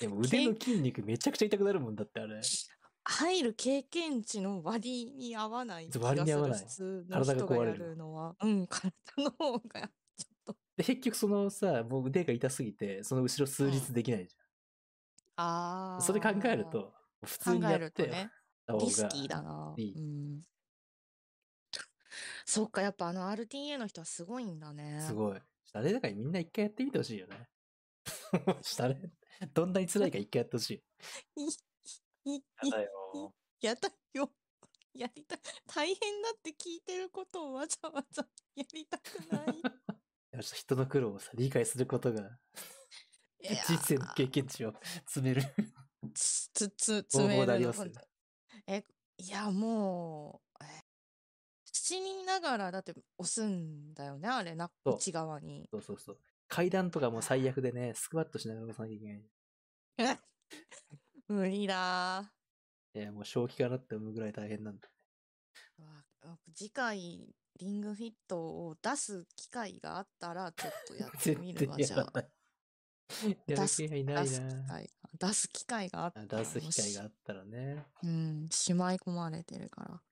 [0.00, 2.40] でも腕の筋肉めちゃくちゃ痛くなるもんだって、あれ。
[3.04, 5.90] 入る経験値の割に合わない。
[6.00, 8.34] 割に合わない普通の人がやるるのは。
[8.40, 9.80] うん、体の方が、
[10.16, 10.56] ちょっと。
[10.76, 15.46] で、結局そのさ、もう腕が痛すぎて、その後ろ数日できないじゃん。
[15.46, 16.00] ああ。
[16.00, 16.92] それ考えると、
[17.24, 18.30] 普通にやってね、
[18.78, 19.74] リスキーだな。
[19.76, 20.40] いいうん。
[22.44, 25.04] そっか、やっぱあの RTA の人はすごいんだね。
[25.06, 25.38] すごい。
[25.72, 27.48] あれだからみんな一回やってみてほしいよね。
[28.32, 28.96] ちょっとあれ、
[29.54, 31.44] どんなに辛いか一回やってほしい。
[32.26, 32.36] い。
[32.36, 33.34] い、やだよ。
[33.60, 34.30] やだよ。
[34.92, 35.38] やりたい。
[35.66, 39.62] 大変だって聞いてることをわざわざやりたくない。
[40.42, 42.38] 人の苦労をさ、理解することが、
[43.42, 44.74] 人生の経験値を
[45.06, 45.42] 詰める。
[46.14, 48.06] つ、つ、つ、方詰める。
[48.66, 48.84] え、
[49.18, 50.80] いや、もう、え
[51.64, 55.68] 口にながらだって押すんだよね、あれな、内側に。
[55.70, 56.18] そうそうそう。
[56.50, 60.20] 階段とかも最悪でね、スクワットしながら押さなきゃいけない。
[61.28, 62.32] 無理だ
[62.92, 64.88] いや、もう正気かなって思うぐらい大変なんだ。
[65.78, 66.28] ー。
[66.28, 72.24] わ次回、リングフィットを出す機会があったら、ちょっとやって絶みるわ、 対じゃあ。
[73.46, 74.82] 出す気がいないな。
[75.18, 77.86] 出す機会があったあら出す機会があったらね。
[78.02, 80.02] うん、しまい込まれてるから。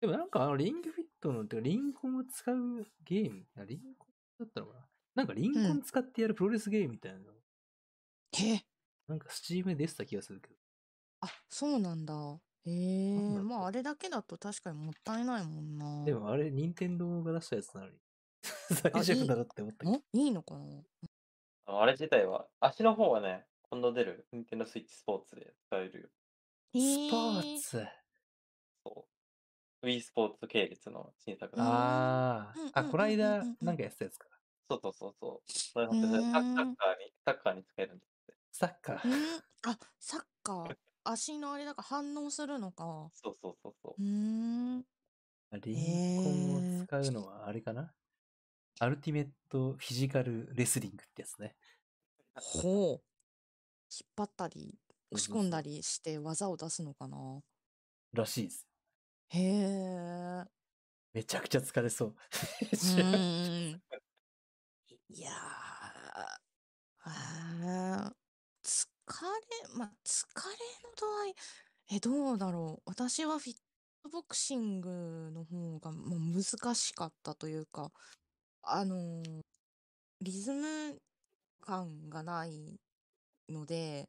[0.00, 3.44] でもなんかあのリングフィットの、てかリンコンを使うゲーム？
[3.56, 4.89] あリンコンだったのかな？
[5.20, 7.24] なんかリンコン使ってやるプロレスゲームみたいなの、
[8.38, 8.64] え
[9.06, 10.54] なんかスチームで出てた気がするけど。
[11.20, 12.14] あ、そうなんだ。
[12.64, 16.04] へえまああれだけだと確かにもったいないもんな。
[16.06, 17.98] でもあれ、任天堂が出したやつなのに。
[18.94, 19.92] 大丈夫だろって思ったけど。
[19.92, 20.64] おいいのかな？
[21.66, 26.08] あれ自体は、足の方はね、今度出る、ニンテンドスイッチスポーツで使えるよ。
[26.72, 27.86] スポーツ？
[28.84, 29.06] そ
[29.82, 29.86] う。
[29.86, 31.62] Wii スポーツ系列の新作だ。
[31.62, 32.80] うんああ。
[32.80, 34.28] あ、こないだなんかやってたやつか。
[34.70, 35.50] そうそうそうそう。
[35.74, 38.38] それ本当にサうーんッサッカーに、サッカーに使えるんですって。
[38.52, 39.00] サッカー。
[39.04, 40.76] うんあ、サッカー。
[41.04, 43.10] 足のあれだから反応するのか。
[43.14, 44.84] そうそうそうそうーん。
[45.62, 47.94] リンコンを使うのはあれかな
[48.80, 51.56] アルティメットフィジカルレスリングってやつね。
[52.34, 53.04] ほう。
[53.92, 57.42] 引っ張ったり、押しそうそうそう込んだりして技を出すのかな。
[58.12, 58.66] らしいです。
[59.28, 60.44] へえ。
[61.12, 62.16] めちゃくちゃ疲れそう。
[62.82, 63.82] うーん。
[65.12, 66.40] いやー、
[67.04, 68.12] あ
[68.62, 68.86] 疲
[69.24, 70.52] れ、まあ、疲れ
[70.88, 71.34] の度合い、
[71.96, 72.90] え、どうだろう。
[72.90, 73.56] 私はフィッ
[74.04, 77.92] トボクシングの方がもう難しかったというか、
[78.62, 79.42] あのー
[80.22, 81.00] リズム
[81.60, 82.80] 感がない
[83.50, 84.08] ので、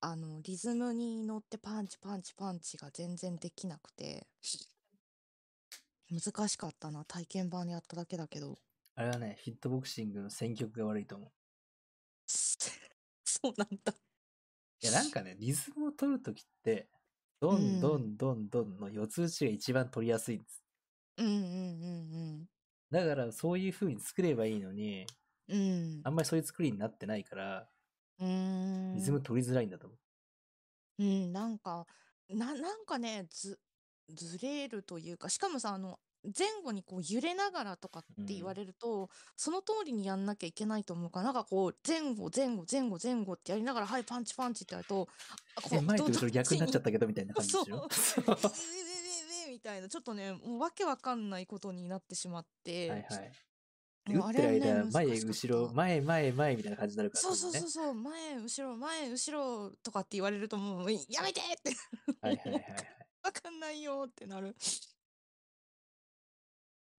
[0.00, 4.28] あの、リズムに乗ってパンチパンチパンチが全然できなくて、
[6.10, 7.04] 難しかったな。
[7.04, 8.58] 体験版やっただけだけど。
[8.96, 11.32] あれはね、フィットボクシングの選曲が悪いと思う。
[13.24, 13.94] そうなんだ。
[14.82, 16.88] いや、なんかね、リズムを取るときって、
[17.40, 20.64] どんどんどんどんの四つ打ちが一番取りやすいんです。
[21.16, 22.48] うんうんうん
[22.90, 25.06] だからそういう風に作ればいいのに、
[25.48, 26.10] うんあ。
[26.10, 27.70] んまりそういう作りになってないから、
[28.18, 28.28] うーん。
[28.94, 29.98] リズム取りづらいんだと思う。
[30.98, 31.86] うん、なんか、
[32.28, 33.60] な、なんかね、ず、
[34.08, 36.00] ずれるというか、しかもさ、あの、
[36.36, 45.08] 前後にこう揺れながらとかって言われると、その通りにやんなきゃいけないと思うから、なんかこう、前後、前後、前後、前後ってやりながら、はい、パンチパンチってやると、
[45.56, 48.24] あこで前とど後ろ逆になっちゃったけどみたいな感じでしょそう
[49.50, 53.32] みたいな、ちょっとね、もうわけわかんないことになってしまって、はいはい。
[54.06, 57.20] 打ってるあれはね間、前、後ろ、前、前、前みたいな感じになるから。
[57.22, 61.74] そうそうそうそう、前、後ろ、前、後ろとかって言われるともう、やめてって、
[62.20, 62.64] はいはいはいはい。
[63.24, 64.54] わかんないよってなる。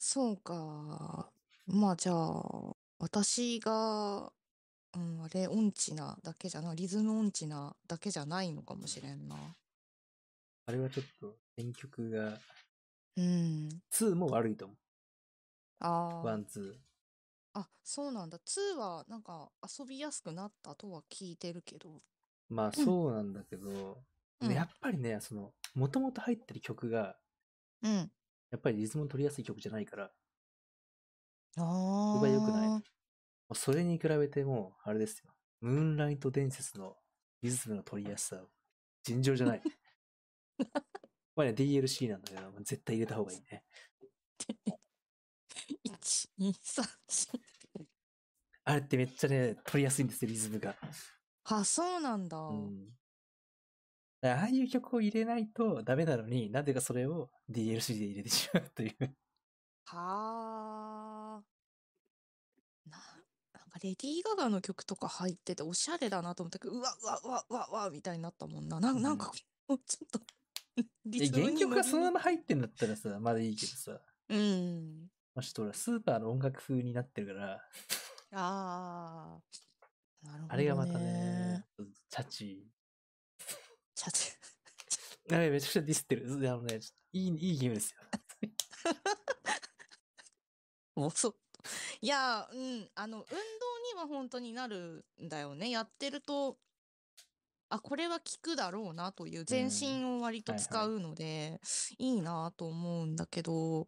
[0.08, 1.32] そうか。
[1.66, 4.32] まあじゃあ、私が、
[4.96, 9.36] うん、あれ、音痴なだけじゃな、リズム音痴なだけじゃないのかもしれんな。
[10.68, 12.38] あれはちょっと選曲が、
[13.18, 13.82] うん。
[13.92, 14.76] 2も悪いと思
[15.80, 16.28] あう。
[16.30, 16.34] あ。
[16.38, 16.76] 1、2。
[17.54, 18.38] あ、そうなんだ。
[18.40, 21.90] 2はなんか遊びやすくなったとは聞いてるけど。
[22.50, 23.70] まあそうなんだけど、
[24.42, 27.18] うんやっぱりね、その、もともと入ってる曲が、
[27.82, 28.12] うん。
[28.56, 30.12] やっぱりリズム取りやすい曲じゃないから、
[31.58, 32.28] ああ。
[32.28, 32.84] 良くない
[33.54, 35.32] それに比べてもう、あれですよ。
[35.60, 36.96] ムーンライト伝説の
[37.42, 38.42] リズムの取りやすさ、
[39.04, 39.62] 尋常じゃない。
[41.36, 43.66] まあね、DLC なんだけど、絶対入れた方がいいね。
[45.84, 47.40] 1、2、3、4。
[48.64, 50.78] あれってめっちゃね、取りやすいんですよ、リズムが。
[51.44, 52.38] あ、そうなんだ。
[52.38, 52.98] うん。
[54.32, 59.16] ああいう曲を入れないとダメなのに、なぜかそれを DLC で入れてしまうという。
[59.86, 61.44] はあ。
[62.90, 62.98] な、
[63.54, 68.80] なんかレディー・ガガの曲とか入ってておしゃれだなと思ったけど、うわ、うわ、うわ、うわ、うわ、みたいになったもんな。
[68.80, 69.32] なんなんか、
[69.68, 70.20] も うちょっと
[71.06, 72.12] 原曲がそのまま。
[72.14, 74.02] ま入ってんだったらさ、まだいいけどさ。
[74.30, 75.10] うん。
[75.34, 77.62] まあ、ちょっと俺スーパーの音楽風になってるから、
[78.32, 79.42] ああ。
[80.22, 80.48] なるほど、ね。
[80.50, 81.66] あれがまたね、
[82.10, 82.68] チャチ
[84.12, 84.32] ちゃ
[84.88, 85.36] ちー。
[85.36, 86.26] あれめちゃくちゃディスってる。
[86.28, 86.80] あのね、
[87.14, 87.98] いい、いいゲームですよ。
[90.96, 91.36] もうそう。
[92.02, 93.36] いや、うん、あの、運動
[93.96, 95.70] には本当になるんだよね。
[95.70, 96.58] やってると、
[97.70, 101.60] あ、これは効くだろうなという全身を割とはいはい使うので、
[101.98, 103.88] いいなと思うんだけど、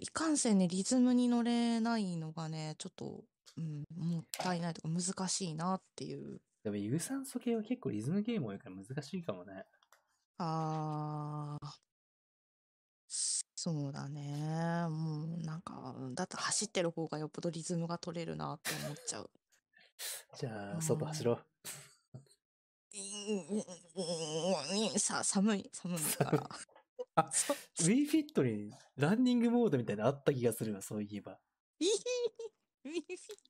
[0.00, 3.24] いかんせんね、リズムに乗れないのがね、ちょっと、
[3.56, 6.40] うん、もったいないとか難しいなっていう。
[6.62, 9.64] でも有酸素系は結構リズムゲーム多いから難しいかもね。
[10.38, 11.66] あー、
[13.54, 14.86] そうだね。
[14.88, 19.30] もうなんか、だって走ってる方がよっぽどリズムが取れるなって思っちゃう。
[20.38, 21.46] じゃあ、うん外走ろう。
[24.94, 26.48] うんさ、寒い、寒いから。
[27.14, 31.38] あそう Wii Fit にランニングモードみたいなのあった気がするわ、そういえば。
[31.80, 33.02] ウィフィ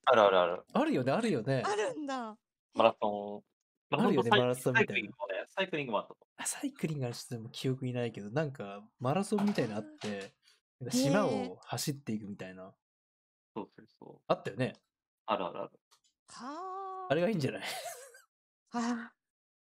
[0.05, 0.65] あるあるある。
[0.73, 1.63] あるよね、あるよね。
[1.65, 2.37] あるんだ。
[2.75, 3.53] マラソン。
[3.95, 6.27] あるよねマラソンみたいなサイクリングもね、サイクリングもあったと。
[6.37, 10.35] あサイクリングはちょっと記憶にないけど、なんかマラソンみたいなのあって、
[10.91, 12.75] 島を走っていくみたいな。
[13.55, 14.23] そうそうそう。
[14.29, 14.75] あったよね。
[15.27, 15.81] あるあるある。
[16.29, 17.63] はあれがいいんじゃない？
[18.73, 18.79] あ。
[18.81, 19.13] は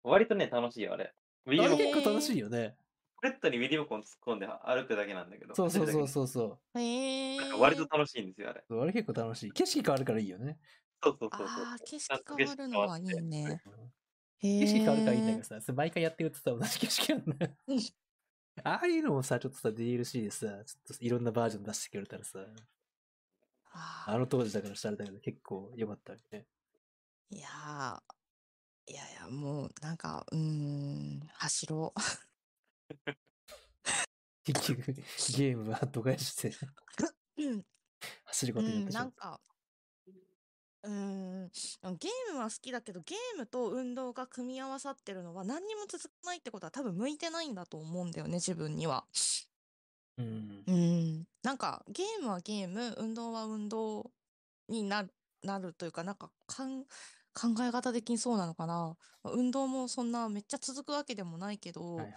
[0.03, 1.15] 割とね、楽しいよ、あれ。
[1.47, 2.77] ウィあれリオコン結構楽しいよね。
[3.17, 5.55] ポケットにウィリオコン突っ込んで歩くだけなんだけど。
[5.55, 6.09] そうそうそうう。
[6.09, 7.39] そうそえ。
[7.59, 8.65] 割と楽しいんですよ、あれ。
[8.69, 8.81] う。
[8.81, 9.53] あれ結構楽しい。
[9.53, 10.59] 景色変わるからいいよね。
[11.07, 11.67] そうそうそうそう。
[11.71, 13.63] ああ、景色変わるのはいいね。
[14.59, 14.83] 景へえ。
[14.83, 17.81] 色変わるからいいんだけどさ、それ毎回やってるとさ、同じ景色なんだようん。
[18.65, 22.41] ああいうのもさ、ちょっとさ、DLC でさ、ちょっといろんなバージョン出してくれたらさ、
[23.73, 26.47] ああの当時だからしたらだけど結構良かったわけね。
[27.31, 32.01] ーいやー、いやいや、もう、なんか、うーん、走ろう。
[34.45, 36.51] 結局、ゲームは度外して
[37.39, 37.65] うん、
[38.25, 39.41] 走るうん、ことになってしまっなんか、
[40.83, 41.49] うーん、
[41.99, 49.05] ゲームは好きだけど、ゲームと運動が組み合わさってるのは何にも続かないってことは多分向いてないんだと思うんだよね、自分には。
[50.17, 50.23] た。
[50.23, 50.65] うん。
[50.67, 54.11] うん、なんかゲームはゲーム、運動は運動
[54.69, 56.89] になる、なるというか、なんかかん考
[57.61, 58.97] え方的にそうなのかな。
[59.25, 62.13] 運動もそんなめっちゃ続くわけでもないけど、はいはい。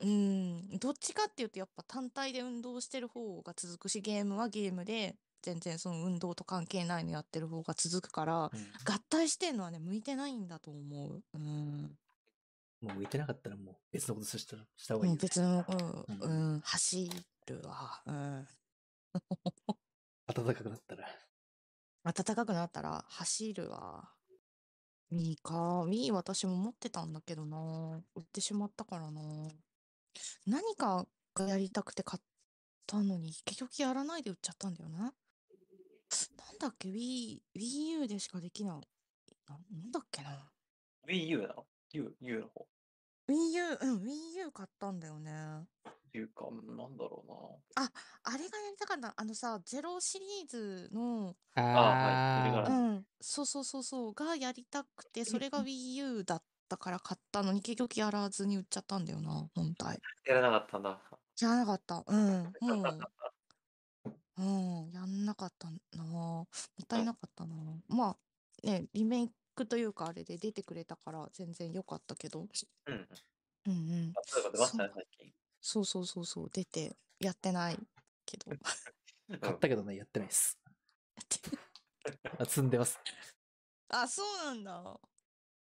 [0.00, 11.22] うん、どっちかっていうとやっぱ単体で運動してる方が続くし、ゲームはゲームで全然その運動と関係ないのやってる方が続くから、うん合体してんのはね、向いてないんだと思う。
[11.34, 11.98] うん。
[12.80, 15.18] もう向いてなかったらもう別のことしたした方がいいね。
[15.20, 17.10] 別の、ううんん、うん、走
[17.46, 18.02] るわ。
[18.06, 18.48] うん。
[20.26, 21.08] 暖かくなったら。
[22.04, 24.12] 暖かくなったら走るわ。
[25.10, 25.84] いいか。
[25.84, 28.02] Wii 私も持ってたんだけどな。
[28.14, 29.22] 売ってしまったからな。
[30.46, 32.22] 何かがやりたくて買っ
[32.86, 35.14] たのに、結局やらないで売っちゃったんだよな。
[36.36, 38.88] なんだっけ？Wii, Wii U でしかできない。
[39.48, 40.50] ななんだっけな
[41.06, 42.66] ？Wii U なの ?U、U の方。
[43.28, 45.66] ?Wii U、うん、Wii U 買ったんだよね。
[46.18, 47.32] いうか、なんだろう
[47.76, 49.14] あれがやりたかった。
[49.16, 59.98] あのさ、ゼロシリーズの、あはいそれがうん、そうそうそうそう、がやりたくて、それが Wii U だったから買ったのに、結局やらずに売っちゃったんだよな、本体。
[60.26, 60.34] な。
[60.34, 60.98] やらなかったんだ。
[61.40, 62.04] やらなかった。
[62.06, 63.00] うん、もう、
[64.38, 66.04] うん、やんなかったな。
[66.04, 66.48] も
[66.82, 67.54] ったいなかったな。
[67.88, 68.16] ま
[68.64, 72.40] あ、ね、リメイクというか、あれで出てくれたから全然良かったけど。
[72.40, 72.48] うん
[72.86, 73.08] うん。
[73.66, 74.12] うんうん。
[74.16, 75.32] あ、そういうこと出ましたね、最近。
[75.60, 77.78] そうそうそうそう、出て、やってない
[78.24, 78.52] けど。
[78.52, 78.58] うん
[79.40, 80.58] 買ったけどね、やってないです。
[80.64, 82.98] やってあ積んでます。
[83.88, 85.00] あ、そうなんだ。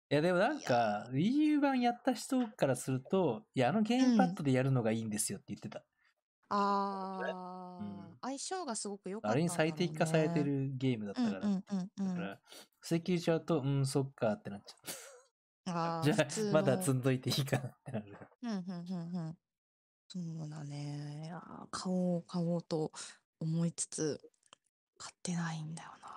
[0.10, 5.84] いや、でもなんか、Wii U 版やった人からすると、いや、あのゲームパッドでやるのがいいんですよって言ってた。
[6.50, 9.50] ああ、うん相性がすごく良かったあれに。
[9.50, 11.40] 最適化されてるゲームだったから。
[11.40, 11.64] うん
[12.00, 12.08] うん。
[12.08, 12.40] だから、
[12.80, 15.74] 布石入れちゃうと、うん、そっかってなっちゃう。
[15.74, 18.18] ああ、じゃあ、まだの積んどいていいかなってなる。
[18.44, 19.38] うんうんうんうん。
[20.08, 21.34] そうだね。
[21.72, 22.92] 買おう買おうと
[23.40, 24.22] 思いつつ、
[24.98, 26.08] 買ってないんだよな。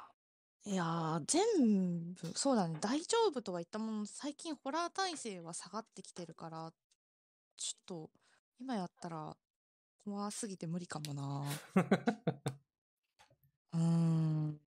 [0.65, 2.79] いやー、全部、そうだね。
[2.81, 6.73] 大丈夫とは言ったものの、最近ホラー耐性は下がってきてるから、
[7.57, 8.11] ちょっと、
[8.61, 9.37] 今やったら
[10.05, 11.45] 怖すぎて無理かもな。
[13.73, 14.61] うーん。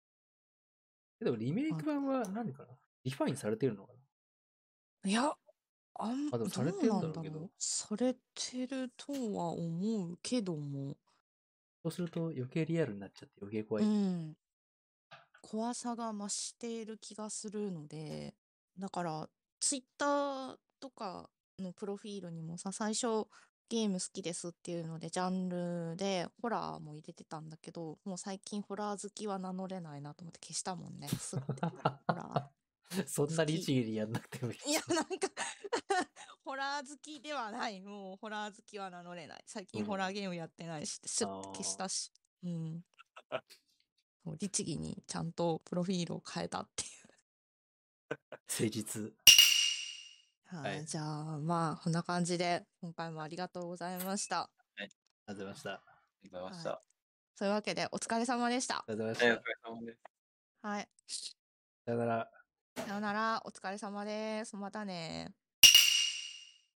[1.19, 2.69] でも、リメイク版は何かな？
[3.03, 3.99] リファインされてるのかな？
[5.05, 5.33] いや、
[5.95, 7.49] あん、あでもされてんだろうけどどうなんだろう。
[7.59, 10.95] されてるとは思うけども。
[11.83, 13.83] そうすると余計リアルになっちゃって余計怖い。
[13.83, 14.37] うん。
[15.41, 18.33] 怖さが増している気がするので、
[18.79, 19.29] だから、
[19.59, 21.29] ツイッターとか
[21.59, 23.27] のプロフィールにもさ、最初、
[23.69, 31.07] ゲーム好きですっていうので、ジャンルでホラーも入れてたんだけど、もう最近ホラー好きは名乗れないなと思って消したもんね。
[31.07, 31.45] すって。
[32.07, 32.51] ホラ
[33.07, 34.57] そんな律儀にやんなくてもいい。
[34.59, 34.69] ー。
[34.69, 35.09] いや、なんか
[36.45, 37.81] ホラー好きではない。
[37.81, 39.43] もうホラー好きは名乗れない。
[39.47, 42.11] 最近ホラーゲームやってないし、シュッて消したし。
[42.43, 42.83] うん。
[44.39, 48.17] 律儀にちゃんとプロフィールを変えたっていう。
[48.47, 49.13] 誠実。
[50.53, 54.41] はい、はいじゃあまあこんな感じで今回もありがとうございました。
[54.41, 54.87] あり
[55.27, 55.69] がとうございました。
[55.71, 55.81] ああ
[56.23, 56.81] りがとうございました。
[57.35, 58.85] そういうわけでお疲れ様でした。
[58.87, 59.49] りがとうごはい、お疲ざいました。
[59.49, 59.99] れ様です。
[60.61, 60.87] はい。
[61.85, 62.31] さよなら。
[62.75, 64.55] さよなら、お疲れ様です。
[64.55, 65.33] またね。